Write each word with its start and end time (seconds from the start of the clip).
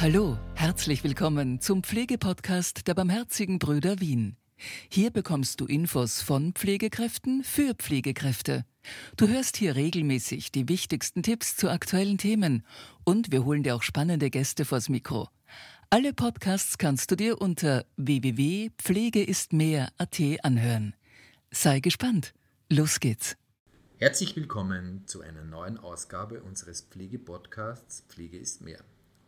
Hallo, 0.00 0.38
herzlich 0.54 1.04
willkommen 1.04 1.60
zum 1.60 1.82
Pflegepodcast 1.82 2.88
der 2.88 2.94
Barmherzigen 2.94 3.58
Brüder 3.58 4.00
Wien. 4.00 4.38
Hier 4.88 5.10
bekommst 5.10 5.60
du 5.60 5.66
Infos 5.66 6.22
von 6.22 6.54
Pflegekräften 6.54 7.44
für 7.44 7.74
Pflegekräfte. 7.74 8.64
Du 9.18 9.28
hörst 9.28 9.58
hier 9.58 9.76
regelmäßig 9.76 10.52
die 10.52 10.70
wichtigsten 10.70 11.22
Tipps 11.22 11.54
zu 11.54 11.68
aktuellen 11.68 12.16
Themen 12.16 12.64
und 13.04 13.30
wir 13.30 13.44
holen 13.44 13.62
dir 13.62 13.76
auch 13.76 13.82
spannende 13.82 14.30
Gäste 14.30 14.64
vors 14.64 14.88
Mikro. 14.88 15.28
Alle 15.90 16.14
Podcasts 16.14 16.78
kannst 16.78 17.10
du 17.10 17.16
dir 17.16 17.38
unter 17.38 17.84
www.pflegeistmehr.at 17.98 20.20
anhören. 20.42 20.94
Sei 21.50 21.80
gespannt. 21.80 22.32
Los 22.70 23.00
geht's. 23.00 23.36
Herzlich 23.98 24.34
willkommen 24.34 25.06
zu 25.06 25.20
einer 25.20 25.44
neuen 25.44 25.76
Ausgabe 25.76 26.42
unseres 26.42 26.80
Pflegepodcasts 26.80 28.06
Pflege 28.08 28.38
ist 28.38 28.62
mehr. 28.62 28.82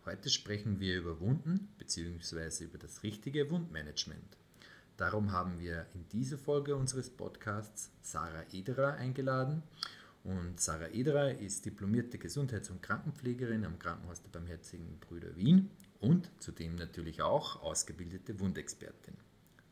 Heute 0.04 0.30
sprechen 0.30 0.80
wir 0.80 0.98
über 0.98 1.20
Wunden 1.20 1.68
bzw. 1.78 2.64
über 2.64 2.76
das 2.76 3.04
richtige 3.04 3.48
Wundmanagement. 3.52 4.36
Darum 4.96 5.30
haben 5.30 5.60
wir 5.60 5.86
in 5.94 6.08
dieser 6.08 6.38
Folge 6.38 6.74
unseres 6.74 7.08
Podcasts 7.08 7.88
Sarah 8.00 8.42
Ederer 8.52 8.94
eingeladen. 8.94 9.62
Und 10.24 10.60
Sarah 10.60 10.88
Ederer 10.88 11.38
ist 11.38 11.66
diplomierte 11.66 12.18
Gesundheits- 12.18 12.70
und 12.70 12.82
Krankenpflegerin 12.82 13.64
am 13.64 13.78
Krankenhaus 13.78 14.20
der 14.20 14.30
Barmherzigen 14.30 14.98
Brüder 14.98 15.36
Wien 15.36 15.70
und 16.00 16.28
zudem 16.40 16.74
natürlich 16.74 17.22
auch 17.22 17.62
ausgebildete 17.62 18.40
Wundexpertin. 18.40 19.14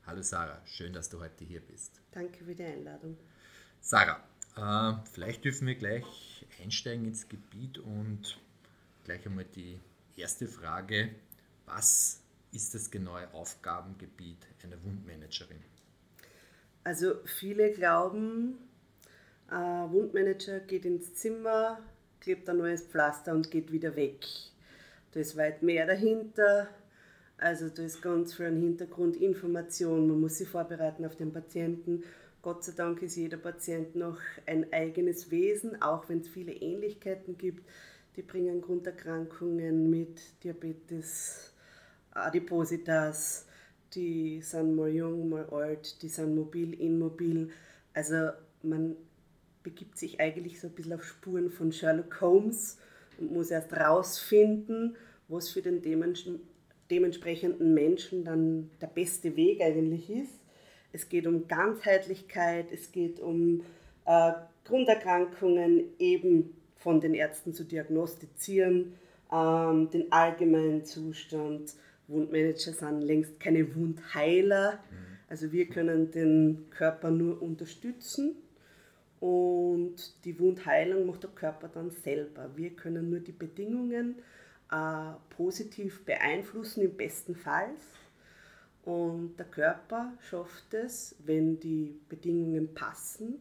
Hallo 0.07 0.23
Sarah, 0.23 0.65
schön, 0.65 0.93
dass 0.93 1.11
du 1.11 1.19
heute 1.19 1.45
hier 1.45 1.61
bist. 1.61 2.01
Danke 2.13 2.45
für 2.45 2.55
die 2.55 2.63
Einladung. 2.63 3.17
Sarah, 3.81 4.23
äh, 4.57 4.97
vielleicht 5.13 5.45
dürfen 5.45 5.67
wir 5.67 5.75
gleich 5.75 6.47
einsteigen 6.63 7.07
ins 7.07 7.29
Gebiet 7.29 7.79
und 7.79 8.39
gleich 9.03 9.27
einmal 9.27 9.45
die 9.45 9.81
erste 10.21 10.47
Frage, 10.47 11.11
was 11.67 12.21
ist 12.53 12.75
das 12.75 12.91
genaue 12.91 13.33
Aufgabengebiet 13.33 14.47
einer 14.63 14.83
Wundmanagerin? 14.85 15.63
Also 16.85 17.15
viele 17.25 17.73
glauben, 17.73 18.59
ein 19.49 19.91
Wundmanager 19.91 20.61
geht 20.61 20.85
ins 20.85 21.15
Zimmer, 21.15 21.81
klebt 22.21 22.49
ein 22.49 22.59
neues 22.59 22.83
Pflaster 22.83 23.33
und 23.33 23.51
geht 23.51 23.73
wieder 23.73 23.97
weg. 23.97 24.25
Da 25.13 25.21
ist 25.21 25.37
weit 25.37 25.63
mehr 25.63 25.87
dahinter. 25.87 26.69
Also 27.37 27.69
da 27.69 27.83
ist 27.83 28.03
ganz 28.03 28.35
viel 28.35 28.47
Hintergrundinformation. 28.47 30.09
Man 30.09 30.21
muss 30.21 30.39
sich 30.39 30.49
vorbereiten 30.49 31.05
auf 31.05 31.17
den 31.17 31.33
Patienten. 31.33 32.05
Gott 32.43 32.65
sei 32.65 32.73
Dank 32.73 33.03
ist 33.03 33.17
jeder 33.17 33.37
Patient 33.37 33.97
noch 33.97 34.19
ein 34.47 34.73
eigenes 34.73 35.31
Wesen, 35.31 35.81
auch 35.83 36.09
wenn 36.09 36.21
es 36.21 36.29
viele 36.29 36.53
Ähnlichkeiten 36.53 37.37
gibt. 37.37 37.69
Die 38.21 38.27
bringen 38.27 38.61
Grunderkrankungen 38.61 39.89
mit 39.89 40.21
Diabetes, 40.45 41.55
Adipositas, 42.11 43.47
die 43.95 44.43
sind 44.43 44.77
mal 44.77 44.91
jung, 44.91 45.31
mal 45.31 45.47
alt, 45.47 46.03
die 46.03 46.09
sind 46.11 46.35
mobil, 46.35 46.79
immobil. 46.79 47.49
Also 47.95 48.29
man 48.63 48.95
begibt 49.63 49.97
sich 49.97 50.21
eigentlich 50.21 50.61
so 50.61 50.67
ein 50.67 50.75
bisschen 50.75 50.93
auf 50.93 51.03
Spuren 51.03 51.49
von 51.51 51.73
Sherlock 51.73 52.21
Holmes 52.21 52.77
und 53.17 53.33
muss 53.33 53.51
erst 53.51 53.73
rausfinden, 53.73 54.99
was 55.29 55.49
für 55.49 55.63
den 55.63 55.81
dementsprechenden 56.91 57.73
Menschen 57.73 58.27
dann 58.27 58.71
der 58.83 58.89
beste 58.89 59.35
Weg 59.35 59.63
eigentlich 59.63 60.11
ist. 60.11 60.43
Es 60.93 61.09
geht 61.09 61.27
um 61.27 61.49
Ganzheitlichkeit, 61.49 62.67
es 62.71 62.93
geht 62.93 63.19
um 63.19 63.63
äh, 64.05 64.33
Grunderkrankungen 64.67 65.85
eben 65.99 66.60
von 66.81 67.01
den 67.01 67.15
Ärzten 67.15 67.55
zu 67.55 67.65
diagnostizieren, 67.65 68.95
ähm, 69.33 69.91
den 69.91 70.11
allgemeinen 70.11 70.85
Zustand. 70.85 71.75
Wundmanager 72.09 72.73
sind 72.73 73.03
längst 73.03 73.39
keine 73.39 73.75
Wundheiler. 73.77 74.81
Also 75.29 75.53
wir 75.53 75.69
können 75.69 76.11
den 76.11 76.67
Körper 76.71 77.11
nur 77.13 77.41
unterstützen 77.41 78.35
und 79.21 80.25
die 80.25 80.39
Wundheilung 80.41 81.07
macht 81.07 81.23
der 81.23 81.31
Körper 81.31 81.69
dann 81.69 81.91
selber. 81.91 82.51
Wir 82.57 82.71
können 82.71 83.11
nur 83.11 83.21
die 83.21 83.33
Bedingungen 83.33 84.17
äh, 84.73 85.13
positiv 85.37 86.05
beeinflussen, 86.05 86.83
im 86.83 86.97
besten 86.97 87.37
Fall. 87.37 87.71
Und 88.83 89.37
der 89.37 89.47
Körper 89.47 90.15
schafft 90.21 90.73
es, 90.73 91.15
wenn 91.25 91.61
die 91.61 92.01
Bedingungen 92.09 92.73
passen, 92.73 93.41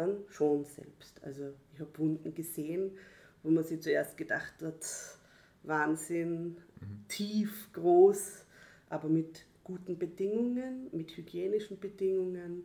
dann 0.00 0.24
schon 0.30 0.64
selbst. 0.64 1.22
Also 1.22 1.52
ich 1.74 1.80
habe 1.80 1.90
Wunden 1.98 2.34
gesehen, 2.34 2.96
wo 3.42 3.50
man 3.50 3.64
sich 3.64 3.80
zuerst 3.80 4.16
gedacht 4.16 4.54
hat, 4.62 5.18
Wahnsinn, 5.62 6.56
mhm. 6.80 7.04
tief, 7.08 7.68
groß, 7.72 8.44
aber 8.88 9.08
mit 9.08 9.44
guten 9.62 9.98
Bedingungen, 9.98 10.88
mit 10.92 11.16
hygienischen 11.16 11.78
Bedingungen 11.78 12.64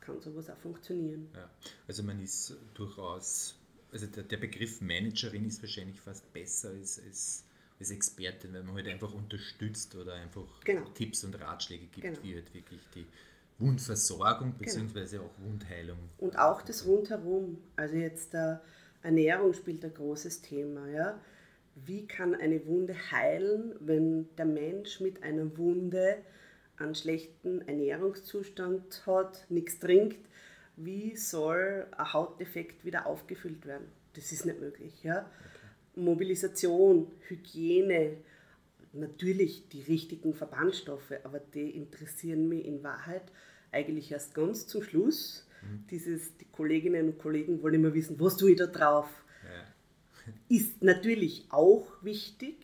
kann 0.00 0.20
sowas 0.20 0.50
auch 0.50 0.58
funktionieren. 0.58 1.28
Ja, 1.34 1.48
also 1.88 2.02
man 2.02 2.20
ist 2.20 2.56
durchaus, 2.74 3.56
also 3.92 4.06
der, 4.06 4.24
der 4.24 4.36
Begriff 4.36 4.80
Managerin 4.80 5.46
ist 5.46 5.62
wahrscheinlich 5.62 6.00
fast 6.00 6.30
besser 6.32 6.70
als, 6.70 7.00
als, 7.00 7.44
als 7.78 7.90
Expertin, 7.90 8.52
weil 8.52 8.64
man 8.64 8.74
halt 8.74 8.88
einfach 8.88 9.14
unterstützt 9.14 9.94
oder 9.94 10.14
einfach 10.14 10.60
genau. 10.64 10.84
Tipps 10.90 11.24
und 11.24 11.40
Ratschläge 11.40 11.86
gibt, 11.86 12.02
genau. 12.02 12.22
wie 12.22 12.34
halt 12.34 12.52
wirklich 12.52 12.80
die 12.94 13.06
Wundversorgung 13.58 14.54
bzw. 14.54 15.16
Genau. 15.16 15.24
auch 15.24 15.44
Wundheilung. 15.44 15.98
Und 16.18 16.38
auch 16.38 16.62
das 16.62 16.86
Rundherum. 16.86 17.58
Also 17.76 17.96
jetzt 17.96 18.32
der 18.32 18.62
Ernährung 19.02 19.52
spielt 19.52 19.84
ein 19.84 19.94
großes 19.94 20.42
Thema. 20.42 20.88
Ja? 20.88 21.20
Wie 21.76 22.06
kann 22.06 22.34
eine 22.34 22.66
Wunde 22.66 22.94
heilen, 23.12 23.74
wenn 23.80 24.28
der 24.36 24.46
Mensch 24.46 25.00
mit 25.00 25.22
einer 25.22 25.56
Wunde 25.56 26.18
einen 26.76 26.94
schlechten 26.94 27.66
Ernährungszustand 27.68 29.06
hat, 29.06 29.46
nichts 29.48 29.78
trinkt? 29.78 30.28
Wie 30.76 31.16
soll 31.16 31.86
ein 31.96 32.12
Hautdefekt 32.12 32.84
wieder 32.84 33.06
aufgefüllt 33.06 33.64
werden? 33.66 33.86
Das 34.14 34.32
ist 34.32 34.44
nicht 34.44 34.60
möglich. 34.60 35.02
Ja? 35.04 35.20
Okay. 35.20 36.02
Mobilisation, 36.04 37.06
Hygiene, 37.28 38.16
natürlich 38.94 39.68
die 39.68 39.82
richtigen 39.82 40.34
Verbandstoffe, 40.34 41.12
aber 41.24 41.40
die 41.40 41.70
interessieren 41.70 42.48
mich 42.48 42.64
in 42.64 42.82
Wahrheit 42.82 43.24
eigentlich 43.72 44.10
erst 44.12 44.34
ganz 44.34 44.66
zum 44.66 44.82
Schluss. 44.82 45.46
Mhm. 45.62 45.86
Dieses, 45.90 46.36
die 46.36 46.46
Kolleginnen 46.46 47.08
und 47.08 47.18
Kollegen 47.18 47.62
wollen 47.62 47.74
immer 47.74 47.94
wissen, 47.94 48.18
was 48.20 48.36
tue 48.36 48.52
ich 48.52 48.58
da 48.58 48.66
drauf? 48.66 49.08
Ja. 49.44 50.34
Ist 50.48 50.82
natürlich 50.82 51.46
auch 51.50 51.86
wichtig, 52.02 52.56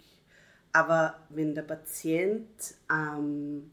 aber 0.73 1.27
wenn 1.29 1.55
der 1.55 1.63
Patient 1.63 2.49
ähm, 2.91 3.71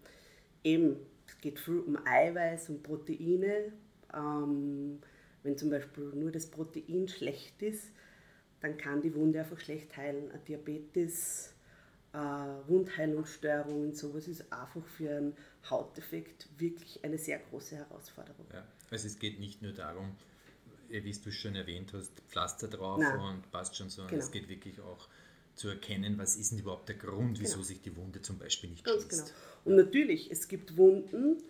eben, 0.64 0.98
es 1.28 1.40
geht 1.40 1.60
viel 1.60 1.80
um 1.80 1.98
Eiweiß 2.06 2.70
und 2.70 2.84
Proteine, 2.84 3.72
ähm, 4.14 5.00
wenn 5.44 5.58
zum 5.58 5.70
Beispiel 5.70 6.12
nur 6.16 6.32
das 6.32 6.48
Protein 6.48 7.08
schlecht 7.08 7.62
ist, 7.62 7.92
dann 8.60 8.78
kann 8.78 9.02
die 9.02 9.14
Wunde 9.14 9.40
einfach 9.40 9.60
schlecht 9.60 9.96
heilen. 9.96 10.32
Ein 10.32 10.44
Diabetes 10.46 11.54
Wundheilungsstörungen, 12.68 13.94
sowas 13.94 14.28
ist 14.28 14.52
einfach 14.52 14.86
für 14.86 15.10
einen 15.10 15.38
Hautdefekt 15.70 16.48
wirklich 16.58 17.04
eine 17.04 17.18
sehr 17.18 17.40
große 17.40 17.76
Herausforderung. 17.76 18.46
Ja, 18.54 18.66
also 18.90 19.08
es 19.08 19.20
geht 19.20 19.40
nicht 19.40 19.62
nur 19.62 19.74
darum, 19.74 20.16
wie 20.90 21.12
du 21.12 21.32
schon 21.32 21.56
erwähnt 21.56 21.94
hast, 21.94 22.12
Pflaster 22.30 22.68
drauf 22.68 23.00
Nein. 23.00 23.20
und 23.20 23.52
passt 23.52 23.76
schon, 23.76 23.90
sondern 23.90 24.12
genau. 24.12 24.24
es 24.24 24.32
geht 24.32 24.48
wirklich 24.48 24.80
auch 24.80 25.08
zu 25.56 25.70
erkennen, 25.70 26.18
was 26.18 26.38
ist 26.38 26.52
denn 26.52 26.60
überhaupt 26.60 26.88
der 26.88 26.96
Grund, 26.96 27.40
wieso 27.40 27.56
genau. 27.56 27.66
sich 27.66 27.82
die 27.82 27.96
Wunde 27.96 28.22
zum 28.22 28.38
Beispiel 28.38 28.70
nicht 28.70 28.86
Ganz 28.86 29.04
schließt. 29.04 29.26
Genau. 29.26 29.38
Und 29.66 29.76
natürlich, 29.76 30.32
es 30.32 30.48
gibt 30.48 30.78
Wunden, 30.78 31.44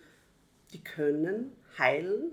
die 0.72 0.82
können 0.82 1.52
heilen, 1.78 2.32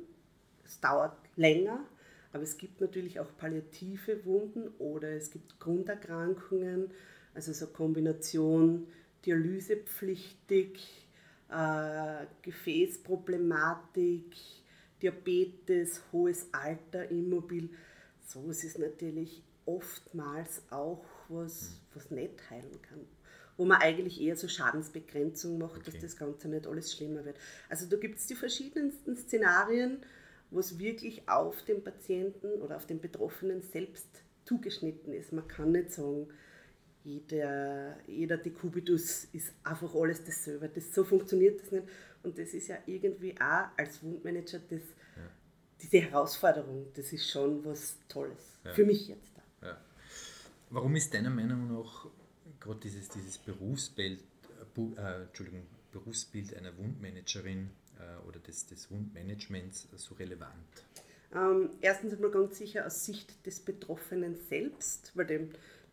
es 0.64 0.80
dauert 0.80 1.18
länger, 1.36 1.86
aber 2.34 2.44
es 2.44 2.58
gibt 2.58 2.82
natürlich 2.82 3.20
auch 3.20 3.38
palliative 3.38 4.26
Wunden 4.26 4.70
oder 4.80 5.10
es 5.10 5.32
gibt 5.32 5.60
Grunderkrankungen, 5.60 6.92
also 7.36 7.54
so 7.54 7.68
Kombination 7.68 8.88
dialysepflichtig, 9.26 11.08
äh, 11.50 12.26
Gefäßproblematik, 12.42 14.36
Diabetes, 15.02 16.02
hohes 16.12 16.48
Alter, 16.54 17.10
immobil. 17.12 17.70
So 18.26 18.50
ist 18.50 18.64
es 18.64 18.78
natürlich 18.78 19.44
oftmals 19.66 20.64
auch 20.70 21.04
was, 21.28 21.82
was 21.94 22.10
nicht 22.12 22.50
heilen 22.50 22.82
kann. 22.82 23.06
Wo 23.58 23.66
man 23.66 23.82
eigentlich 23.82 24.22
eher 24.22 24.36
so 24.36 24.48
Schadensbegrenzung 24.48 25.58
macht, 25.58 25.82
okay. 25.82 25.92
dass 25.92 26.02
das 26.02 26.18
Ganze 26.18 26.48
nicht 26.50 26.68
alles 26.68 26.94
schlimmer 26.94 27.26
wird. 27.26 27.38
Also 27.70 27.86
da 27.88 27.98
gibt 27.98 28.20
es 28.20 28.28
die 28.28 28.36
verschiedensten 28.36 29.16
Szenarien, 29.16 30.00
wo 30.52 30.60
es 30.60 30.78
wirklich 30.78 31.28
auf 31.28 31.64
den 31.64 31.84
Patienten 31.84 32.62
oder 32.62 32.76
auf 32.76 32.86
den 32.86 33.00
Betroffenen 33.00 33.62
selbst 33.62 34.08
zugeschnitten 34.44 35.14
ist. 35.14 35.34
Man 35.34 35.48
kann 35.48 35.72
nicht 35.72 35.92
sagen, 35.92 36.28
jeder, 37.06 37.98
jeder 38.08 38.38
Dekubitus 38.38 39.26
ist 39.26 39.54
einfach 39.64 39.94
alles 39.94 40.24
dasselbe. 40.24 40.68
Das, 40.70 40.94
so 40.94 41.04
funktioniert 41.04 41.62
das 41.62 41.72
nicht. 41.72 41.88
Und 42.24 42.38
das 42.38 42.50
ist 42.50 42.68
ja 42.68 42.78
irgendwie 42.88 43.36
auch 43.40 43.68
als 43.78 44.02
Wundmanager 44.02 44.60
das, 44.60 44.82
ja. 45.16 45.30
diese 45.82 46.00
Herausforderung, 46.00 46.88
das 46.96 47.14
ist 47.14 47.30
schon 47.30 47.64
was 47.64 47.98
Tolles. 48.10 48.60
Ja. 48.64 48.74
Für 48.74 48.86
mich 48.86 49.08
jetzt. 49.08 49.32
Ja. 49.62 49.78
Warum 50.72 50.96
ist 50.96 51.14
deiner 51.14 51.30
Meinung 51.30 51.72
nach 51.72 52.08
gerade 52.60 52.80
dieses, 52.80 53.08
dieses 53.10 53.38
Berufsbild, 53.38 54.20
äh, 54.98 55.22
Entschuldigung, 55.22 55.68
Berufsbild 55.92 56.56
einer 56.58 56.76
Wundmanagerin 56.78 57.70
äh, 58.00 58.28
oder 58.28 58.40
des, 58.40 58.66
des 58.66 58.90
Wundmanagements 58.90 59.88
so 59.96 60.16
relevant? 60.16 60.56
Ähm, 61.36 61.70
erstens 61.82 62.14
einmal 62.14 62.32
ganz 62.32 62.58
sicher 62.58 62.88
aus 62.88 63.06
Sicht 63.06 63.46
des 63.46 63.60
Betroffenen 63.60 64.36
selbst, 64.36 65.12
weil 65.16 65.28
dem, 65.28 65.50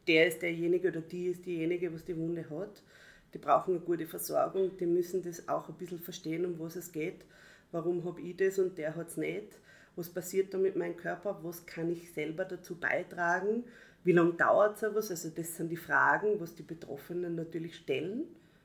der 0.06 0.28
ist 0.28 0.42
derjenige 0.42 0.88
oder 0.88 1.00
die 1.00 1.28
ist 1.28 1.46
diejenige, 1.46 1.92
was 1.92 2.04
die 2.04 2.16
Wunde 2.16 2.48
hat. 2.50 2.82
Die 3.34 3.38
brauchen 3.38 3.76
eine 3.76 3.84
gute 3.84 4.06
Versorgung, 4.06 4.76
die 4.76 4.86
müssen 4.86 5.22
das 5.22 5.48
auch 5.48 5.68
ein 5.68 5.74
bisschen 5.76 6.00
verstehen, 6.00 6.44
um 6.44 6.58
was 6.58 6.76
es 6.76 6.92
geht. 6.92 7.24
Warum 7.70 8.04
habe 8.04 8.20
ich 8.20 8.36
das 8.36 8.58
und 8.58 8.76
der 8.76 8.94
hat 8.94 9.08
es 9.08 9.16
nicht? 9.16 9.58
Was 9.96 10.08
passiert 10.08 10.52
da 10.52 10.58
mit 10.58 10.76
meinem 10.76 10.96
Körper? 10.96 11.38
Was 11.42 11.64
kann 11.66 11.90
ich 11.90 12.12
selber 12.12 12.44
dazu 12.44 12.76
beitragen? 12.76 13.64
Wie 14.04 14.12
lange 14.12 14.34
dauert 14.34 14.78
so 14.78 14.94
was? 14.94 15.10
Also 15.10 15.30
das 15.30 15.56
sind 15.56 15.70
die 15.70 15.76
Fragen, 15.76 16.40
was 16.40 16.54
die 16.54 16.62
Betroffenen 16.62 17.34
natürlich 17.34 17.76
stellen. 17.76 18.24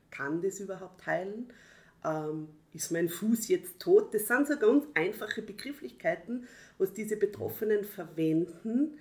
Kann 0.09 0.41
das 0.41 0.59
überhaupt 0.59 1.05
heilen? 1.05 1.51
Ähm, 2.03 2.49
ist 2.73 2.91
mein 2.91 3.09
Fuß 3.09 3.47
jetzt 3.49 3.79
tot? 3.79 4.13
Das 4.13 4.27
sind 4.27 4.47
so 4.47 4.57
ganz 4.57 4.85
einfache 4.93 5.41
Begrifflichkeiten, 5.41 6.47
was 6.77 6.93
diese 6.93 7.17
Betroffenen 7.17 7.83
verwenden, 7.83 8.97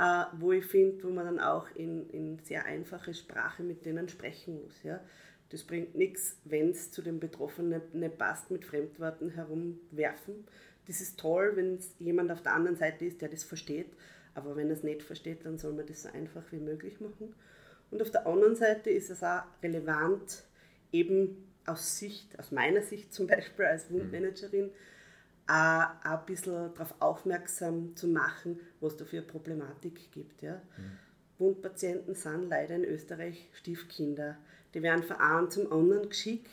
äh, 0.00 0.24
wo 0.38 0.52
ich 0.52 0.64
finde, 0.64 1.04
wo 1.04 1.10
man 1.10 1.26
dann 1.26 1.40
auch 1.40 1.68
in, 1.74 2.08
in 2.08 2.38
sehr 2.38 2.64
einfache 2.64 3.12
Sprache 3.12 3.62
mit 3.62 3.84
denen 3.84 4.08
sprechen 4.08 4.62
muss. 4.62 4.82
Ja? 4.82 4.98
Das 5.50 5.62
bringt 5.62 5.94
nichts, 5.94 6.40
wenn 6.44 6.70
es 6.70 6.90
zu 6.90 7.02
den 7.02 7.20
Betroffenen 7.20 7.82
nicht 7.92 8.16
passt, 8.16 8.50
mit 8.50 8.64
Fremdworten 8.64 9.28
herumwerfen. 9.28 10.46
Das 10.86 11.02
ist 11.02 11.20
toll, 11.20 11.52
wenn 11.54 11.74
es 11.74 11.94
jemand 11.98 12.32
auf 12.32 12.40
der 12.40 12.54
anderen 12.54 12.76
Seite 12.78 13.04
ist, 13.04 13.20
der 13.20 13.28
das 13.28 13.44
versteht. 13.44 13.92
Aber 14.34 14.56
wenn 14.56 14.68
er 14.68 14.76
es 14.76 14.82
nicht 14.82 15.02
versteht, 15.02 15.44
dann 15.44 15.58
soll 15.58 15.74
man 15.74 15.86
das 15.86 16.04
so 16.04 16.08
einfach 16.08 16.50
wie 16.50 16.60
möglich 16.60 16.98
machen. 17.00 17.34
Und 17.90 18.00
auf 18.00 18.10
der 18.10 18.26
anderen 18.26 18.56
Seite 18.56 18.88
ist 18.88 19.10
es 19.10 19.22
auch 19.22 19.42
relevant, 19.62 20.44
eben 20.92 21.52
aus 21.66 21.98
Sicht, 21.98 22.38
aus 22.38 22.52
meiner 22.52 22.80
Sicht 22.80 23.12
zum 23.12 23.26
Beispiel 23.26 23.66
als 23.66 23.90
Wundmanagerin, 23.90 24.70
auch 25.50 26.04
ein 26.04 26.26
bisschen 26.26 26.72
darauf 26.74 26.94
aufmerksam 27.00 27.96
zu 27.96 28.08
machen, 28.08 28.60
was 28.80 28.96
da 28.96 29.04
für 29.04 29.18
eine 29.18 29.26
Problematik 29.26 30.12
gibt. 30.12 30.42
Ja. 30.42 30.54
Mhm. 30.76 30.98
Wundpatienten 31.38 32.14
sind 32.14 32.48
leider 32.48 32.76
in 32.76 32.84
Österreich 32.84 33.48
Stiefkinder. 33.54 34.36
Die 34.74 34.82
werden 34.82 35.02
von 35.02 35.16
einem 35.16 35.50
zum 35.50 35.72
anderen 35.72 36.08
geschickt. 36.08 36.50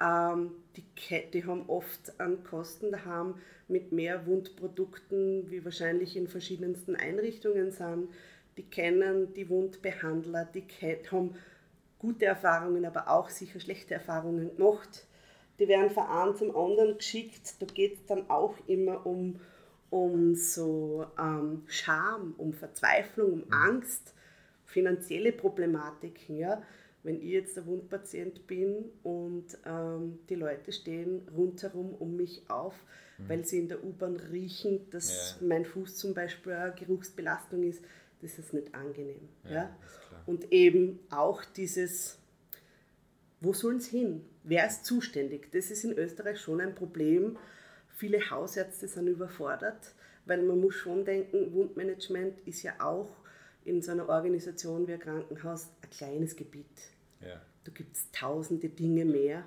Ja. 0.00 0.32
Ähm, 0.32 0.52
die, 0.76 0.84
die 1.32 1.44
haben 1.44 1.68
oft 1.68 2.20
an 2.20 2.44
Kosten 2.44 2.92
daheim 2.92 3.36
mit 3.68 3.92
mehr 3.92 4.26
Wundprodukten, 4.26 5.50
wie 5.50 5.64
wahrscheinlich 5.64 6.16
in 6.16 6.28
verschiedensten 6.28 6.96
Einrichtungen 6.96 7.72
sind. 7.72 8.10
Die 8.56 8.64
kennen 8.64 9.32
die 9.34 9.48
Wundbehandler, 9.48 10.44
die 10.44 10.64
haben 11.10 11.34
gute 11.98 12.26
Erfahrungen, 12.26 12.84
aber 12.84 13.08
auch 13.08 13.28
sicher 13.28 13.58
schlechte 13.58 13.94
Erfahrungen 13.94 14.54
gemacht. 14.56 15.06
Die 15.58 15.68
werden 15.68 15.90
von 15.90 16.04
einem 16.06 16.36
zum 16.36 16.56
anderen 16.56 16.96
geschickt. 16.96 17.54
Da 17.60 17.66
geht 17.66 17.94
es 17.94 18.06
dann 18.06 18.28
auch 18.28 18.54
immer 18.66 19.06
um, 19.06 19.40
um 19.90 20.34
so 20.34 21.06
ähm, 21.18 21.62
Scham, 21.66 22.34
um 22.38 22.52
Verzweiflung, 22.52 23.32
um 23.32 23.38
mhm. 23.40 23.52
Angst, 23.52 24.14
finanzielle 24.64 25.32
Problematiken. 25.32 26.38
Ja? 26.38 26.62
Wenn 27.02 27.16
ich 27.16 27.30
jetzt 27.30 27.58
ein 27.58 27.66
Wundpatient 27.66 28.46
bin 28.46 28.86
und 29.02 29.46
ähm, 29.64 30.18
die 30.28 30.34
Leute 30.34 30.72
stehen 30.72 31.28
rundherum 31.36 31.94
um 31.94 32.16
mich 32.16 32.42
auf, 32.48 32.74
mhm. 33.18 33.28
weil 33.28 33.44
sie 33.44 33.58
in 33.58 33.68
der 33.68 33.84
U-Bahn 33.84 34.16
riechen, 34.16 34.90
dass 34.90 35.38
ja. 35.40 35.46
mein 35.46 35.64
Fuß 35.64 35.96
zum 35.96 36.14
Beispiel 36.14 36.52
eine 36.52 36.74
Geruchsbelastung 36.74 37.62
ist, 37.62 37.84
das 38.22 38.38
ist 38.38 38.54
nicht 38.54 38.74
angenehm. 38.74 39.28
Ja, 39.44 39.52
ja? 39.52 39.76
Und 40.26 40.50
eben 40.52 41.00
auch 41.10 41.44
dieses, 41.44 42.18
wo 43.44 43.52
sollen 43.52 43.76
es 43.76 43.86
hin? 43.86 44.24
Wer 44.42 44.66
ist 44.66 44.84
zuständig? 44.84 45.50
Das 45.52 45.70
ist 45.70 45.84
in 45.84 45.92
Österreich 45.92 46.40
schon 46.40 46.60
ein 46.60 46.74
Problem. 46.74 47.36
Viele 47.88 48.18
Hausärzte 48.30 48.88
sind 48.88 49.06
überfordert, 49.06 49.94
weil 50.26 50.42
man 50.42 50.60
muss 50.60 50.74
schon 50.74 51.04
denken, 51.04 51.54
Wundmanagement 51.54 52.40
ist 52.46 52.62
ja 52.62 52.72
auch 52.80 53.10
in 53.64 53.82
so 53.82 53.92
einer 53.92 54.08
Organisation 54.08 54.86
wie 54.86 54.94
ein 54.94 55.00
Krankenhaus 55.00 55.68
ein 55.82 55.90
kleines 55.90 56.36
Gebiet. 56.36 56.90
Ja. 57.20 57.40
Da 57.64 57.72
gibt 57.72 57.96
es 57.96 58.10
tausende 58.10 58.68
Dinge 58.68 59.04
mehr. 59.04 59.44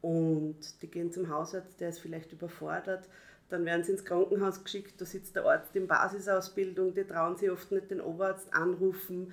Und 0.00 0.82
die 0.82 0.90
gehen 0.90 1.12
zum 1.12 1.28
Hausarzt, 1.28 1.80
der 1.80 1.90
ist 1.90 1.98
vielleicht 1.98 2.32
überfordert. 2.32 3.08
Dann 3.48 3.64
werden 3.64 3.84
sie 3.84 3.92
ins 3.92 4.04
Krankenhaus 4.04 4.62
geschickt, 4.64 5.00
da 5.00 5.04
sitzt 5.04 5.36
der 5.36 5.44
Arzt 5.44 5.74
in 5.76 5.86
Basisausbildung, 5.86 6.94
die 6.94 7.04
trauen 7.04 7.36
sich 7.36 7.50
oft 7.50 7.70
nicht 7.70 7.90
den 7.90 8.00
Oberarzt 8.00 8.52
anrufen. 8.52 9.32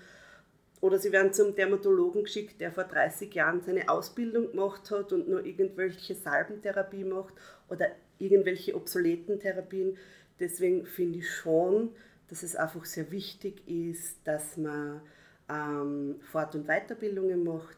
Oder 0.83 1.00
sie 1.00 1.13
werden 1.13 1.31
zum 1.31 1.56
Dermatologen 1.56 2.25
geschickt, 2.25 2.59
der 2.59 2.69
vor 2.69 2.83
30 2.83 3.33
Jahren 3.33 3.62
seine 3.62 3.88
Ausbildung 3.88 4.51
gemacht 4.51 4.91
hat 4.91 5.13
und 5.13 5.30
nur 5.30 5.45
irgendwelche 5.45 6.13
Salbentherapie 6.13 7.06
macht 7.06 7.33
oder 7.69 7.88
irgendwelche 8.19 8.75
obsoleten 8.75 9.39
Therapien. 9.39 9.97
Deswegen 10.41 10.85
finde 10.85 11.19
ich 11.19 11.30
schon, 11.31 11.91
dass 12.27 12.44
es 12.44 12.57
einfach 12.57 12.83
sehr 12.83 13.12
wichtig 13.12 13.65
ist, 13.65 14.27
dass 14.27 14.57
man 14.57 15.00
ähm, 15.47 16.19
Fort- 16.19 16.53
und 16.53 16.68
Weiterbildungen 16.68 17.45
macht. 17.45 17.77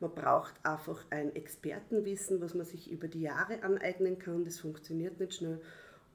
Man 0.00 0.14
braucht 0.14 0.52
einfach 0.62 1.06
ein 1.08 1.34
Expertenwissen, 1.34 2.42
was 2.42 2.52
man 2.52 2.66
sich 2.66 2.92
über 2.92 3.08
die 3.08 3.22
Jahre 3.22 3.62
aneignen 3.62 4.18
kann. 4.18 4.44
Das 4.44 4.60
funktioniert 4.60 5.18
nicht 5.18 5.36
schnell. 5.36 5.58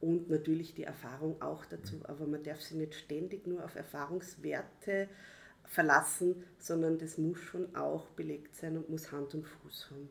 Und 0.01 0.30
natürlich 0.30 0.75
die 0.75 0.84
Erfahrung 0.84 1.42
auch 1.42 1.66
dazu. 1.66 1.95
Aber 2.04 2.28
man 2.28 2.44
darf 2.44 2.62
sich 2.62 2.78
nicht 2.78 2.94
ständig 2.94 3.48
nur 3.48 3.66
auf 3.66 3.75
Erfahrungswerte 3.75 5.10
verlassen, 5.68 6.44
sondern 6.58 6.98
das 6.98 7.18
muss 7.18 7.40
schon 7.40 7.75
auch 7.75 8.08
belegt 8.12 8.56
sein 8.56 8.78
und 8.78 8.90
muss 8.90 9.12
Hand 9.12 9.36
und 9.36 9.46
Fuß 9.46 9.92
haben. 9.92 10.10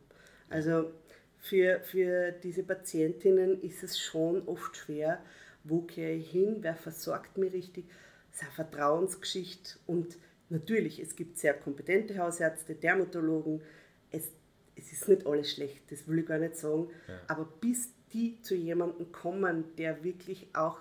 Also 0.49 0.91
für, 1.39 1.81
für 1.81 2.33
diese 2.33 2.63
Patientinnen 2.63 3.61
ist 3.63 3.83
es 3.83 3.99
schon 3.99 4.47
oft 4.47 4.77
schwer, 4.77 5.21
wo 5.65 5.83
kehre 5.83 6.13
ich 6.13 6.31
hin, 6.31 6.59
wer 6.61 6.77
versorgt 6.77 7.39
mich 7.39 7.53
richtig. 7.53 7.87
Das 8.31 8.41
ist 8.41 8.47
eine 8.47 8.53
Vertrauensgeschichte 8.53 9.79
und 9.87 10.19
natürlich, 10.51 11.01
es 11.01 11.17
gibt 11.17 11.39
sehr 11.39 11.55
kompetente 11.55 12.19
Hausärzte, 12.19 12.75
Dermatologen. 12.75 13.63
Es, 14.11 14.31
es 14.77 14.93
ist 14.93 15.09
nicht 15.09 15.27
alles 15.27 15.51
schlecht, 15.53 15.91
das 15.91 16.07
will 16.07 16.21
ich 16.21 16.27
gar 16.27 16.39
nicht 16.39 16.57
sagen. 16.57 16.89
Ja. 17.09 17.21
Aber 17.29 17.49
bis 17.61 17.91
die 18.13 18.41
zu 18.43 18.55
jemandem 18.55 19.11
kommen, 19.11 19.65
der 19.77 20.05
wirklich 20.05 20.49
auch 20.53 20.79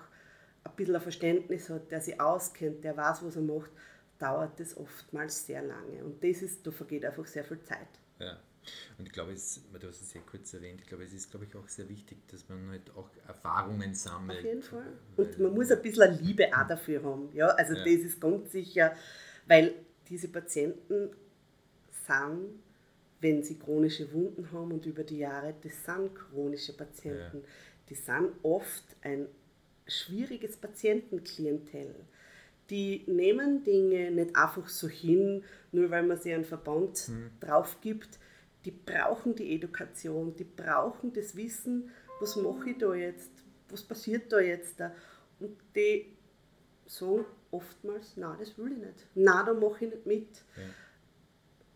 ein 0.63 0.75
bisschen 0.75 0.95
ein 0.95 1.01
Verständnis 1.01 1.69
hat, 1.69 1.91
der 1.91 2.01
sich 2.01 2.19
auskennt, 2.19 2.83
der 2.83 2.97
weiß, 2.97 3.23
was 3.23 3.35
er 3.35 3.41
macht, 3.41 3.71
dauert 4.19 4.59
das 4.59 4.77
oftmals 4.77 5.45
sehr 5.45 5.61
lange. 5.61 6.03
Und 6.03 6.23
das 6.23 6.41
ist, 6.41 6.65
da 6.65 6.71
vergeht 6.71 7.05
einfach 7.05 7.25
sehr 7.25 7.43
viel 7.43 7.61
Zeit. 7.61 7.87
Ja. 8.19 8.39
Und 8.97 9.05
ich 9.05 9.13
glaube, 9.13 9.31
es, 9.31 9.61
du 9.79 9.87
hast 9.87 10.01
es 10.01 10.11
sehr 10.11 10.21
kurz 10.21 10.53
erwähnt, 10.53 10.81
ich 10.81 10.87
glaube, 10.87 11.03
es 11.03 11.13
ist, 11.13 11.29
glaube 11.29 11.45
ich, 11.45 11.55
auch 11.55 11.67
sehr 11.67 11.87
wichtig, 11.89 12.17
dass 12.29 12.47
man 12.49 12.69
halt 12.69 12.89
auch 12.95 13.09
Erfahrungen 13.27 13.93
sammelt. 13.93 14.39
Auf 14.39 14.45
jeden 14.45 14.61
Fall. 14.63 14.93
Und 15.17 15.39
man 15.39 15.53
muss 15.53 15.71
ein 15.71 15.81
bisschen 15.81 16.17
Liebe 16.23 16.47
auch 16.55 16.67
dafür 16.67 17.03
haben. 17.03 17.29
Ja? 17.33 17.47
Also 17.47 17.73
ja. 17.73 17.83
das 17.83 17.93
ist 17.93 18.19
ganz 18.19 18.51
sicher, 18.51 18.95
weil 19.47 19.75
diese 20.09 20.29
Patienten 20.29 21.11
sind, 22.07 22.59
wenn 23.21 23.43
sie 23.43 23.57
chronische 23.59 24.11
Wunden 24.13 24.51
haben 24.51 24.71
und 24.71 24.85
über 24.85 25.03
die 25.03 25.19
Jahre, 25.19 25.53
das 25.61 25.85
sind 25.85 26.15
chronische 26.15 26.73
Patienten, 26.73 27.37
ja. 27.37 27.47
die 27.89 27.95
sind 27.95 28.31
oft 28.43 28.83
ein 29.01 29.27
schwieriges 29.87 30.57
Patientenklientel 30.57 31.95
die 32.69 33.03
nehmen 33.07 33.63
Dinge 33.63 34.11
nicht 34.11 34.35
einfach 34.35 34.67
so 34.67 34.87
hin, 34.87 35.43
nur 35.71 35.89
weil 35.91 36.03
man 36.03 36.17
sie 36.17 36.33
einen 36.33 36.45
Verband 36.45 37.09
mhm. 37.09 37.31
drauf 37.39 37.77
gibt. 37.81 38.19
Die 38.65 38.71
brauchen 38.71 39.35
die 39.35 39.53
Education, 39.55 40.35
die 40.35 40.43
brauchen 40.43 41.13
das 41.13 41.35
Wissen, 41.35 41.91
was 42.19 42.35
mache 42.35 42.71
ich 42.71 42.77
da 42.77 42.95
jetzt, 42.95 43.31
was 43.69 43.83
passiert 43.83 44.31
da 44.31 44.39
jetzt 44.39 44.79
da. 44.79 44.91
Und 45.39 45.57
die 45.75 46.15
sagen 46.87 47.25
oftmals, 47.51 48.13
na, 48.15 48.35
das 48.39 48.57
will 48.57 48.71
ich 48.71 48.77
nicht. 48.77 49.07
Na, 49.13 49.43
da 49.43 49.53
mache 49.53 49.85
ich 49.85 49.91
nicht 49.91 50.05
mit. 50.05 50.43
Ja. 50.57 50.63